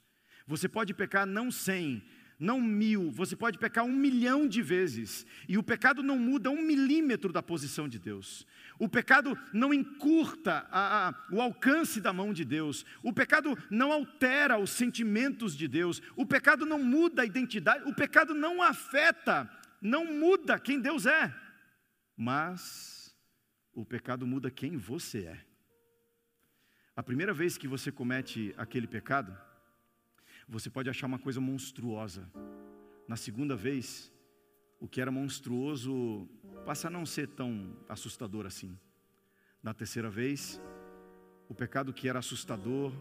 Você 0.47 0.69
pode 0.69 0.93
pecar 0.93 1.25
não 1.25 1.51
cem, 1.51 2.01
não 2.39 2.61
mil, 2.61 3.11
você 3.11 3.35
pode 3.35 3.57
pecar 3.57 3.83
um 3.83 3.91
milhão 3.91 4.47
de 4.47 4.61
vezes, 4.61 5.25
e 5.45 5.57
o 5.57 5.63
pecado 5.63 6.01
não 6.01 6.17
muda 6.17 6.49
um 6.49 6.61
milímetro 6.61 7.33
da 7.33 7.43
posição 7.43 7.89
de 7.89 7.99
Deus. 7.99 8.47
O 8.79 8.87
pecado 8.87 9.37
não 9.51 9.73
encurta 9.73 10.65
a, 10.71 11.09
a, 11.09 11.25
o 11.33 11.41
alcance 11.41 11.99
da 11.99 12.13
mão 12.13 12.31
de 12.31 12.45
Deus. 12.45 12.85
O 13.03 13.11
pecado 13.11 13.57
não 13.69 13.91
altera 13.91 14.57
os 14.57 14.69
sentimentos 14.69 15.53
de 15.53 15.67
Deus. 15.67 16.01
O 16.15 16.25
pecado 16.25 16.65
não 16.65 16.81
muda 16.81 17.23
a 17.23 17.25
identidade. 17.25 17.83
O 17.89 17.93
pecado 17.93 18.33
não 18.33 18.61
afeta, 18.61 19.49
não 19.81 20.05
muda 20.05 20.59
quem 20.59 20.79
Deus 20.79 21.05
é. 21.05 21.33
Mas 22.15 23.15
o 23.73 23.85
pecado 23.85 24.25
muda 24.25 24.49
quem 24.49 24.77
você 24.77 25.25
é. 25.25 25.45
A 26.95 27.03
primeira 27.03 27.33
vez 27.33 27.57
que 27.57 27.67
você 27.67 27.91
comete 27.91 28.53
aquele 28.57 28.87
pecado, 28.87 29.37
você 30.47 30.69
pode 30.69 30.89
achar 30.89 31.07
uma 31.07 31.19
coisa 31.19 31.41
monstruosa. 31.41 32.29
Na 33.07 33.17
segunda 33.17 33.55
vez, 33.55 34.11
o 34.79 34.87
que 34.87 35.01
era 35.01 35.11
monstruoso 35.11 36.27
passa 36.65 36.87
a 36.87 36.91
não 36.91 37.05
ser 37.05 37.27
tão 37.27 37.75
assustador 37.89 38.45
assim. 38.45 38.79
Na 39.61 39.73
terceira 39.73 40.09
vez, 40.09 40.61
o 41.49 41.53
pecado 41.53 41.93
que 41.93 42.07
era 42.07 42.19
assustador 42.19 42.93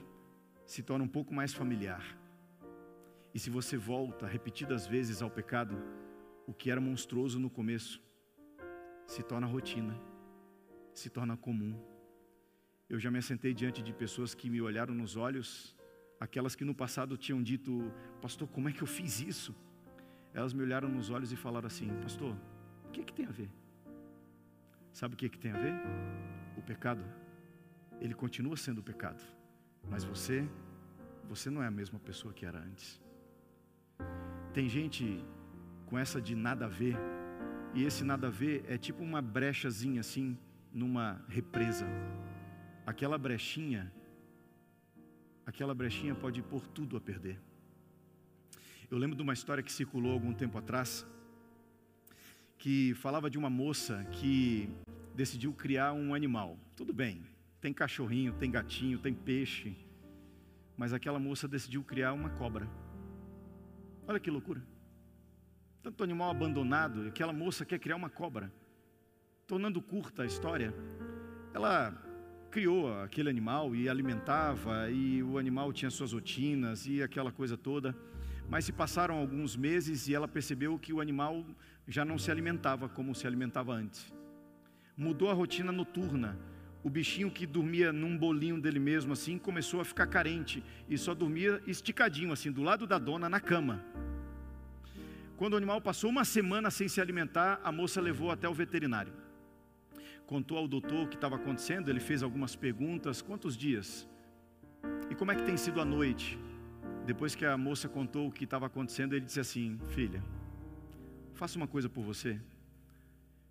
se 0.67 0.83
torna 0.83 1.05
um 1.05 1.09
pouco 1.09 1.33
mais 1.33 1.53
familiar. 1.53 2.19
E 3.33 3.39
se 3.39 3.51
você 3.51 3.77
volta 3.77 4.27
repetidas 4.27 4.87
vezes 4.87 5.23
ao 5.23 5.31
pecado, 5.31 5.77
o 6.47 6.53
que 6.53 6.71
era 6.71 6.81
monstruoso 6.81 7.39
no 7.39 7.51
começo 7.51 8.03
se 9.07 9.23
torna 9.23 9.47
rotina 9.47 9.99
se 10.95 11.11
torna 11.11 11.37
comum. 11.37 11.75
Eu 12.89 12.99
já 12.99 13.11
me 13.11 13.19
assentei 13.19 13.53
diante 13.53 13.83
de 13.83 13.93
pessoas 13.93 14.35
que 14.35 14.49
me 14.49 14.61
olharam 14.61 14.95
nos 14.95 15.17
olhos, 15.17 15.77
aquelas 16.21 16.55
que 16.55 16.65
no 16.65 16.75
passado 16.75 17.17
tinham 17.17 17.43
dito, 17.43 17.93
pastor, 18.23 18.49
como 18.49 18.69
é 18.69 18.73
que 18.73 18.83
eu 18.83 18.87
fiz 18.87 19.21
isso? 19.21 19.55
Elas 20.33 20.53
me 20.53 20.63
olharam 20.63 20.89
nos 20.89 21.11
olhos 21.11 21.33
e 21.33 21.37
falaram 21.37 21.67
assim, 21.67 21.89
pastor, 22.01 22.37
o 22.87 22.91
que, 22.91 23.01
é 23.01 23.05
que 23.05 23.13
tem 23.13 23.27
a 23.27 23.31
ver? 23.31 23.51
Sabe 24.93 25.15
o 25.15 25.17
que, 25.17 25.27
é 25.27 25.29
que 25.29 25.39
tem 25.39 25.51
a 25.51 25.59
ver? 25.59 25.75
O 26.57 26.63
pecado, 26.63 27.05
ele 28.01 28.15
continua 28.15 28.57
sendo 28.57 28.83
pecado, 28.83 29.23
mas 29.91 30.05
você, 30.05 30.49
você 31.29 31.51
não 31.51 31.63
é 31.63 31.67
a 31.67 31.71
mesma 31.71 31.99
pessoa 31.99 32.33
que 32.33 32.47
era 32.47 32.59
antes. 32.59 33.01
Tem 34.53 34.69
gente 34.69 35.25
com 35.87 35.99
essa 35.99 36.21
de 36.21 36.35
nada 36.35 36.67
a 36.67 36.69
ver, 36.69 36.97
e 37.75 37.85
esse 37.85 38.05
nada 38.05 38.29
a 38.29 38.31
ver 38.31 38.65
é 38.69 38.79
tipo 38.79 39.03
uma 39.03 39.21
brechazinha 39.21 40.01
assim, 40.01 40.39
numa 40.73 41.25
represa. 41.29 41.87
Aquela 42.87 43.17
brechinha, 43.17 43.93
aquela 45.47 45.75
brechinha 45.75 46.15
pode 46.15 46.43
pôr 46.43 46.67
tudo 46.69 46.97
a 46.97 47.01
perder. 47.01 47.41
Eu 48.91 48.99
lembro 48.99 49.17
de 49.17 49.23
uma 49.23 49.33
história 49.33 49.63
que 49.63 49.73
circulou 49.73 50.13
algum 50.13 50.33
tempo 50.33 50.59
atrás, 50.59 51.07
que 52.59 52.95
falava 52.95 53.29
de 53.29 53.39
uma 53.39 53.51
moça 53.51 54.05
que 54.13 54.69
decidiu 55.15 55.53
criar 55.53 55.93
um 55.93 56.15
animal. 56.15 56.59
Tudo 56.77 56.93
bem, 56.93 57.23
tem 57.61 57.73
cachorrinho, 57.73 58.33
tem 58.35 58.51
gatinho, 58.51 58.99
tem 58.99 59.15
peixe, 59.15 59.77
mas 60.77 60.93
aquela 60.93 61.19
moça 61.19 61.49
decidiu 61.49 61.83
criar 61.83 62.13
uma 62.13 62.31
cobra. 62.31 62.69
Olha 64.07 64.21
que 64.21 64.31
loucura. 64.31 64.63
Tanto 65.85 66.03
animal 66.03 66.31
abandonado, 66.31 67.07
aquela 67.07 67.33
moça 67.33 67.65
quer 67.65 67.79
criar 67.79 67.97
uma 67.97 68.09
cobra 68.09 68.51
tornando 69.47 69.83
curta 69.83 70.23
a 70.23 70.27
história, 70.27 70.75
ela 71.53 71.93
criou 72.51 72.91
aquele 73.03 73.29
animal 73.29 73.77
e 73.77 73.87
alimentava, 73.87 74.89
e 74.91 75.23
o 75.23 75.37
animal 75.37 75.75
tinha 75.75 75.91
suas 75.91 76.15
rotinas 76.15 76.87
e 76.87 77.03
aquela 77.03 77.31
coisa 77.31 77.55
toda. 77.55 77.95
Mas 78.49 78.65
se 78.65 78.73
passaram 78.73 79.19
alguns 79.19 79.57
meses 79.57 80.09
e 80.09 80.15
ela 80.15 80.27
percebeu 80.27 80.79
que 80.79 80.91
o 80.91 81.03
animal 81.03 81.45
já 81.87 82.03
não 82.03 82.19
se 82.19 82.31
alimentava 82.31 82.89
como 82.89 83.15
se 83.15 83.27
alimentava 83.27 83.75
antes. 83.75 84.11
Mudou 84.97 85.31
a 85.31 85.35
rotina 85.35 85.71
noturna. 85.71 86.39
O 86.83 86.89
bichinho 86.89 87.31
que 87.31 87.47
dormia 87.47 87.93
num 87.93 88.17
bolinho 88.17 88.59
dele 88.59 88.79
mesmo 88.79 89.13
assim 89.13 89.37
começou 89.37 89.83
a 89.83 89.85
ficar 89.85 90.07
carente 90.07 90.65
e 90.89 90.97
só 90.97 91.15
dormia 91.15 91.63
esticadinho 91.67 92.33
assim 92.33 92.51
do 92.51 92.63
lado 92.63 92.87
da 92.87 92.99
dona 92.99 93.29
na 93.29 93.41
cama. 93.41 93.85
Quando 95.37 95.55
o 95.55 95.57
animal 95.57 95.81
passou 95.81 96.11
uma 96.11 96.25
semana 96.25 96.71
sem 96.71 96.89
se 96.89 97.01
alimentar, 97.01 97.61
a 97.65 97.73
moça 97.73 98.01
levou 98.01 98.31
até 98.31 98.49
o 98.49 98.55
veterinário. 98.55 99.13
Contou 100.27 100.57
ao 100.57 100.69
doutor 100.69 101.05
o 101.05 101.09
que 101.09 101.17
estava 101.17 101.37
acontecendo, 101.37 101.91
ele 101.91 102.01
fez 102.01 102.23
algumas 102.23 102.55
perguntas: 102.55 103.21
quantos 103.21 103.57
dias? 103.57 104.09
E 105.11 105.15
como 105.15 105.33
é 105.33 105.35
que 105.35 105.43
tem 105.43 105.57
sido 105.57 105.81
a 105.81 105.85
noite? 105.85 106.39
Depois 107.05 107.35
que 107.35 107.45
a 107.45 107.59
moça 107.59 107.89
contou 107.89 108.29
o 108.29 108.33
que 108.33 108.45
estava 108.45 108.67
acontecendo, 108.67 109.15
ele 109.15 109.25
disse 109.25 109.41
assim: 109.41 109.79
Filha, 109.89 110.23
faça 111.35 111.59
uma 111.59 111.67
coisa 111.67 111.89
por 111.89 112.03
você. 112.03 112.41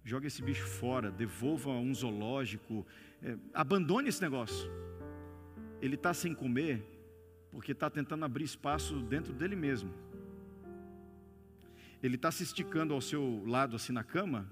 Jogue 0.06 0.28
esse 0.28 0.42
bicho 0.42 0.66
fora, 0.66 1.12
devolva 1.12 1.72
a 1.72 1.80
um 1.80 1.94
zoológico, 1.94 2.86
é, 3.22 3.38
abandone 3.54 4.10
esse 4.10 4.22
negócio. 4.22 4.70
Ele 5.82 5.96
está 5.96 6.14
sem 6.14 6.34
comer 6.34 6.82
porque 7.52 7.72
está 7.72 7.90
tentando 7.90 8.26
abrir 8.26 8.46
espaço 8.46 9.00
dentro 9.02 9.32
dele 9.32 9.56
mesmo. 9.56 9.94
Ele 12.04 12.16
está 12.16 12.30
se 12.30 12.44
esticando 12.44 12.94
ao 12.94 13.00
seu 13.00 13.42
lado 13.46 13.78
assim 13.78 13.94
na 13.94 14.04
cama 14.04 14.52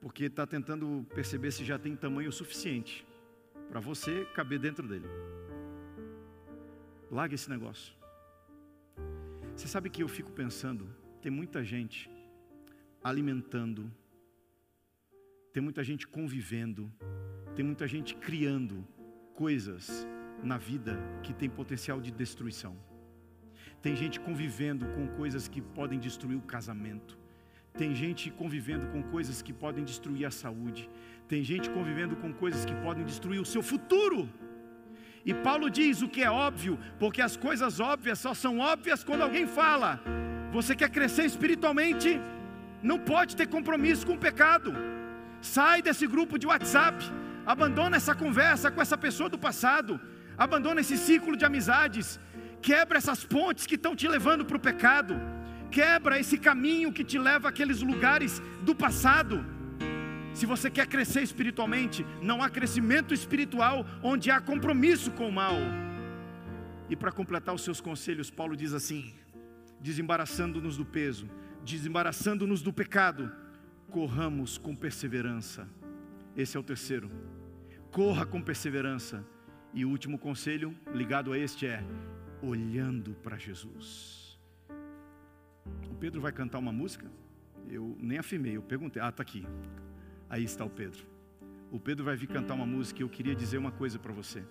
porque 0.00 0.24
está 0.24 0.46
tentando 0.46 1.06
perceber 1.14 1.50
se 1.50 1.66
já 1.66 1.78
tem 1.78 1.94
tamanho 1.94 2.32
suficiente 2.32 3.06
para 3.68 3.78
você 3.78 4.24
caber 4.34 4.58
dentro 4.58 4.88
dele. 4.88 5.06
Larga 7.10 7.34
esse 7.34 7.50
negócio. 7.50 7.94
Você 9.54 9.68
sabe 9.68 9.90
que 9.90 10.02
eu 10.02 10.08
fico 10.08 10.30
pensando, 10.30 10.88
tem 11.20 11.30
muita 11.30 11.62
gente 11.62 12.10
alimentando, 13.04 13.92
tem 15.52 15.62
muita 15.62 15.84
gente 15.84 16.06
convivendo, 16.06 16.90
tem 17.54 17.64
muita 17.64 17.86
gente 17.86 18.14
criando 18.14 18.86
coisas 19.34 20.06
na 20.42 20.56
vida 20.56 20.98
que 21.22 21.34
tem 21.34 21.50
potencial 21.50 22.00
de 22.00 22.10
destruição. 22.10 22.95
Tem 23.82 23.94
gente 23.94 24.18
convivendo 24.18 24.86
com 24.94 25.06
coisas 25.06 25.46
que 25.48 25.60
podem 25.60 25.98
destruir 25.98 26.36
o 26.36 26.42
casamento. 26.42 27.16
Tem 27.76 27.94
gente 27.94 28.30
convivendo 28.30 28.86
com 28.88 29.02
coisas 29.02 29.42
que 29.42 29.52
podem 29.52 29.84
destruir 29.84 30.24
a 30.26 30.30
saúde. 30.30 30.88
Tem 31.28 31.42
gente 31.44 31.68
convivendo 31.70 32.16
com 32.16 32.32
coisas 32.32 32.64
que 32.64 32.74
podem 32.76 33.04
destruir 33.04 33.40
o 33.40 33.44
seu 33.44 33.62
futuro. 33.62 34.28
E 35.24 35.34
Paulo 35.34 35.68
diz 35.68 36.02
o 36.02 36.08
que 36.08 36.22
é 36.22 36.30
óbvio, 36.30 36.78
porque 37.00 37.20
as 37.20 37.36
coisas 37.36 37.80
óbvias 37.80 38.18
só 38.18 38.32
são 38.32 38.58
óbvias 38.60 39.02
quando 39.04 39.22
alguém 39.22 39.46
fala. 39.46 40.00
Você 40.52 40.74
quer 40.74 40.88
crescer 40.88 41.24
espiritualmente? 41.24 42.20
Não 42.82 42.98
pode 42.98 43.34
ter 43.34 43.48
compromisso 43.48 44.06
com 44.06 44.14
o 44.14 44.24
pecado. 44.26 44.72
Sai 45.40 45.82
desse 45.82 46.06
grupo 46.06 46.38
de 46.38 46.46
WhatsApp, 46.46 47.04
abandona 47.44 47.96
essa 47.96 48.14
conversa 48.14 48.70
com 48.70 48.80
essa 48.80 48.96
pessoa 48.96 49.28
do 49.28 49.38
passado, 49.38 50.00
abandona 50.38 50.80
esse 50.80 50.96
ciclo 50.96 51.36
de 51.36 51.44
amizades, 51.44 52.20
quebra 52.62 52.98
essas 52.98 53.24
pontes 53.24 53.66
que 53.66 53.74
estão 53.74 53.94
te 53.94 54.08
levando 54.08 54.44
para 54.44 54.56
o 54.56 54.60
pecado, 54.60 55.14
quebra 55.70 56.18
esse 56.18 56.38
caminho 56.38 56.92
que 56.92 57.04
te 57.04 57.18
leva 57.18 57.48
àqueles 57.48 57.82
lugares 57.82 58.40
do 58.62 58.74
passado 58.74 59.44
se 60.36 60.44
você 60.44 60.70
quer 60.70 60.86
crescer 60.86 61.22
espiritualmente, 61.22 62.04
não 62.20 62.42
há 62.42 62.50
crescimento 62.50 63.14
espiritual 63.14 63.86
onde 64.02 64.30
há 64.30 64.38
compromisso 64.38 65.10
com 65.12 65.26
o 65.30 65.32
mal. 65.32 65.54
E 66.90 66.94
para 66.94 67.10
completar 67.10 67.54
os 67.54 67.62
seus 67.62 67.80
conselhos, 67.80 68.30
Paulo 68.30 68.54
diz 68.54 68.74
assim: 68.74 69.14
desembaraçando-nos 69.80 70.76
do 70.76 70.84
peso, 70.84 71.26
desembaraçando-nos 71.64 72.60
do 72.60 72.70
pecado, 72.70 73.32
corramos 73.90 74.58
com 74.58 74.76
perseverança. 74.76 75.66
Esse 76.36 76.58
é 76.58 76.60
o 76.60 76.62
terceiro. 76.62 77.10
Corra 77.90 78.26
com 78.26 78.42
perseverança. 78.42 79.24
E 79.72 79.86
o 79.86 79.88
último 79.88 80.18
conselho 80.18 80.76
ligado 80.92 81.32
a 81.32 81.38
este 81.38 81.66
é: 81.66 81.82
olhando 82.42 83.14
para 83.22 83.36
Jesus. 83.36 84.38
O 85.90 85.94
Pedro 85.94 86.20
vai 86.20 86.32
cantar 86.32 86.58
uma 86.58 86.72
música? 86.72 87.10
Eu 87.68 87.96
nem 88.00 88.18
afirmei, 88.18 88.56
eu 88.56 88.62
perguntei. 88.62 89.02
Ah, 89.02 89.08
está 89.08 89.22
aqui. 89.22 89.44
Aí 90.28 90.44
está 90.44 90.64
o 90.64 90.70
Pedro. 90.70 91.04
O 91.70 91.80
Pedro 91.80 92.04
vai 92.04 92.16
vir 92.16 92.28
cantar 92.28 92.54
uma 92.54 92.66
música 92.66 93.00
e 93.00 93.02
eu 93.02 93.08
queria 93.08 93.34
dizer 93.34 93.58
uma 93.58 93.72
coisa 93.72 93.98
para 93.98 94.12
você. 94.12 94.44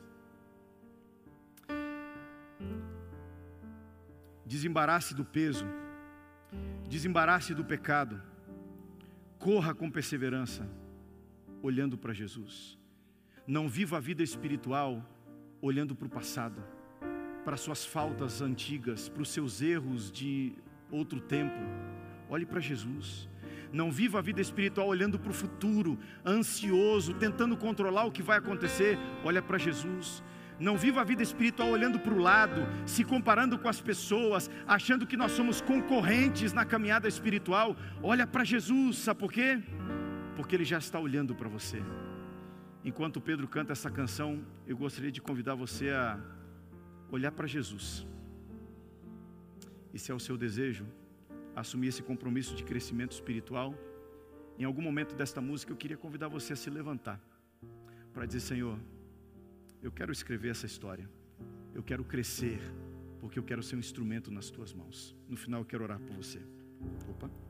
Desembarace 4.45 5.15
do 5.15 5.25
peso, 5.25 5.65
desembarace 6.87 7.53
do 7.53 7.65
pecado, 7.65 8.21
corra 9.39 9.73
com 9.73 9.89
perseverança, 9.89 10.69
olhando 11.63 11.97
para 11.97 12.13
Jesus. 12.13 12.77
Não 13.47 13.67
viva 13.67 13.97
a 13.97 13.99
vida 13.99 14.21
espiritual 14.21 15.03
olhando 15.61 15.95
para 15.95 16.05
o 16.05 16.09
passado, 16.09 16.63
para 17.45 17.55
suas 17.55 17.85
faltas 17.85 18.41
antigas, 18.41 19.07
para 19.07 19.21
os 19.21 19.29
seus 19.29 19.61
erros 19.61 20.11
de 20.11 20.53
outro 20.91 21.21
tempo. 21.21 21.55
Olhe 22.27 22.45
para 22.45 22.59
Jesus. 22.59 23.29
Não 23.71 23.91
viva 23.91 24.17
a 24.17 24.21
vida 24.21 24.41
espiritual 24.41 24.87
olhando 24.87 25.19
para 25.19 25.29
o 25.29 25.33
futuro, 25.33 25.97
ansioso, 26.25 27.13
tentando 27.13 27.55
controlar 27.55 28.05
o 28.05 28.11
que 28.11 28.23
vai 28.23 28.39
acontecer. 28.39 28.97
Olha 29.23 29.43
para 29.43 29.59
Jesus. 29.59 30.23
Não 30.59 30.75
viva 30.75 31.01
a 31.01 31.03
vida 31.03 31.21
espiritual 31.21 31.69
olhando 31.69 31.99
para 31.99 32.13
o 32.13 32.17
lado, 32.17 32.65
se 32.85 33.03
comparando 33.03 33.59
com 33.59 33.67
as 33.67 33.79
pessoas, 33.79 34.49
achando 34.65 35.05
que 35.05 35.17
nós 35.17 35.33
somos 35.33 35.61
concorrentes 35.61 36.51
na 36.51 36.65
caminhada 36.65 37.07
espiritual. 37.07 37.75
Olha 38.01 38.25
para 38.25 38.43
Jesus, 38.43 38.97
sabe 38.99 39.19
por 39.19 39.31
quê? 39.31 39.61
Porque 40.35 40.55
Ele 40.55 40.65
já 40.65 40.77
está 40.79 40.97
olhando 40.97 41.35
para 41.35 41.49
você. 41.49 41.83
Enquanto 42.83 43.21
Pedro 43.21 43.47
canta 43.47 43.73
essa 43.73 43.91
canção, 43.91 44.41
eu 44.65 44.77
gostaria 44.77 45.11
de 45.11 45.21
convidar 45.21 45.55
você 45.55 45.89
a 45.89 46.17
olhar 47.11 47.31
para 47.31 47.47
Jesus. 47.47 48.05
E 49.93 49.99
se 49.99 50.11
é 50.11 50.15
o 50.15 50.19
seu 50.19 50.37
desejo, 50.37 50.85
assumir 51.55 51.87
esse 51.87 52.03
compromisso 52.03 52.55
de 52.55 52.63
crescimento 52.63 53.13
espiritual, 53.13 53.73
em 54.57 54.63
algum 54.63 54.81
momento 54.81 55.15
desta 55.15 55.41
música 55.41 55.71
eu 55.71 55.77
queria 55.77 55.97
convidar 55.97 56.27
você 56.27 56.53
a 56.53 56.55
se 56.55 56.69
levantar 56.69 57.21
para 58.13 58.25
dizer: 58.25 58.41
Senhor, 58.41 58.77
eu 59.81 59.91
quero 59.91 60.11
escrever 60.11 60.49
essa 60.49 60.65
história, 60.65 61.09
eu 61.73 61.83
quero 61.83 62.03
crescer, 62.03 62.59
porque 63.19 63.39
eu 63.39 63.43
quero 63.43 63.61
ser 63.63 63.75
um 63.75 63.79
instrumento 63.79 64.31
nas 64.31 64.49
tuas 64.49 64.73
mãos. 64.73 65.15
No 65.27 65.37
final 65.37 65.61
eu 65.61 65.65
quero 65.65 65.83
orar 65.83 65.99
por 65.99 66.15
você. 66.15 66.41
Opa. 67.09 67.44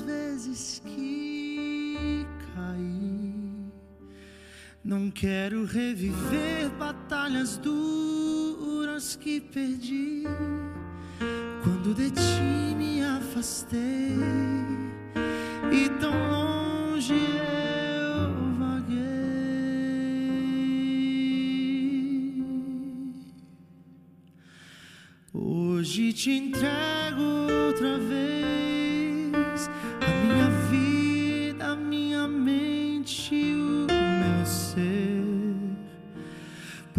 Vezes 0.00 0.82
que 0.84 2.26
caí. 2.54 3.34
Não 4.82 5.10
quero 5.10 5.64
reviver 5.64 6.68
batalhas 6.78 7.56
duras 7.56 9.16
que 9.16 9.40
perdi. 9.40 10.24
Quando 11.62 11.94
de 11.94 12.10
ti 12.10 12.74
me 12.76 13.02
afastei 13.04 14.16
e 15.70 15.88
tão 16.00 16.12
longe 16.30 17.14
eu 17.14 17.50
Hoje 25.32 26.12
te 26.12 26.32
entrego 26.32 27.22
outra 27.68 27.98
vez 27.98 28.39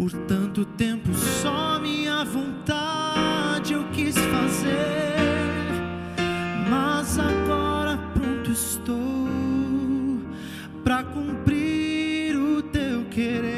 Por 0.02 0.10
tanto 0.26 0.64
tempo, 0.64 1.14
só 1.14 1.78
minha 1.78 2.24
vontade 2.24 3.72
eu 3.72 3.84
quis 3.92 4.16
fazer, 4.16 5.14
mas 6.68 7.20
agora 7.20 7.96
pronto 8.12 8.50
estou 8.50 9.28
para 10.82 11.04
cumprir 11.04 12.36
o 12.36 12.62
teu 12.62 13.04
querer. 13.04 13.52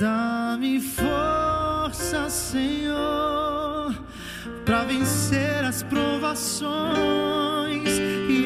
Dá-me 0.00 0.80
força, 0.80 2.28
Senhor, 2.28 3.94
para 4.64 4.82
vencer 4.82 5.62
as 5.62 5.84
provações 5.84 7.52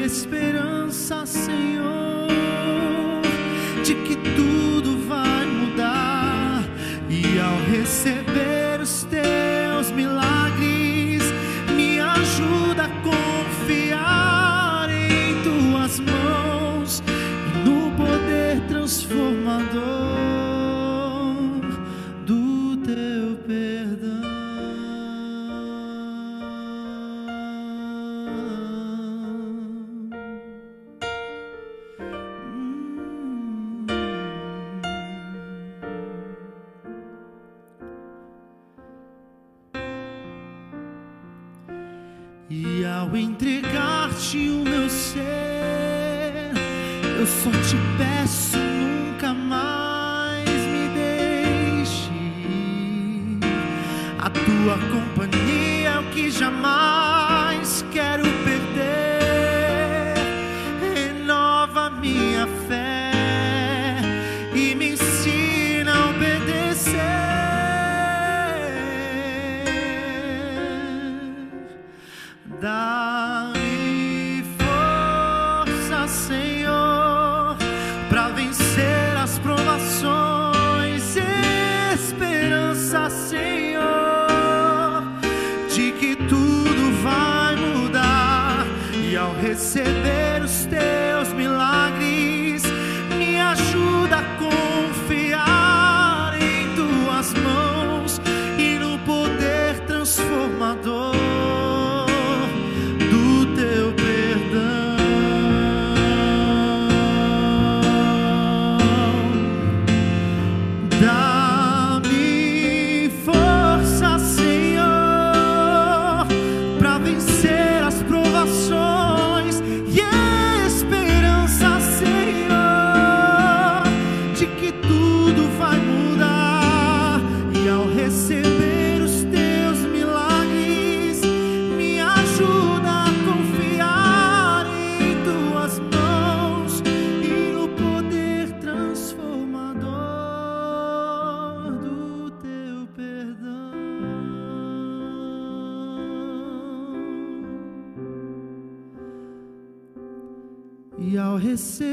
esperança, 0.07 1.25
Senhor, 1.25 2.36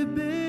receber 0.04 0.43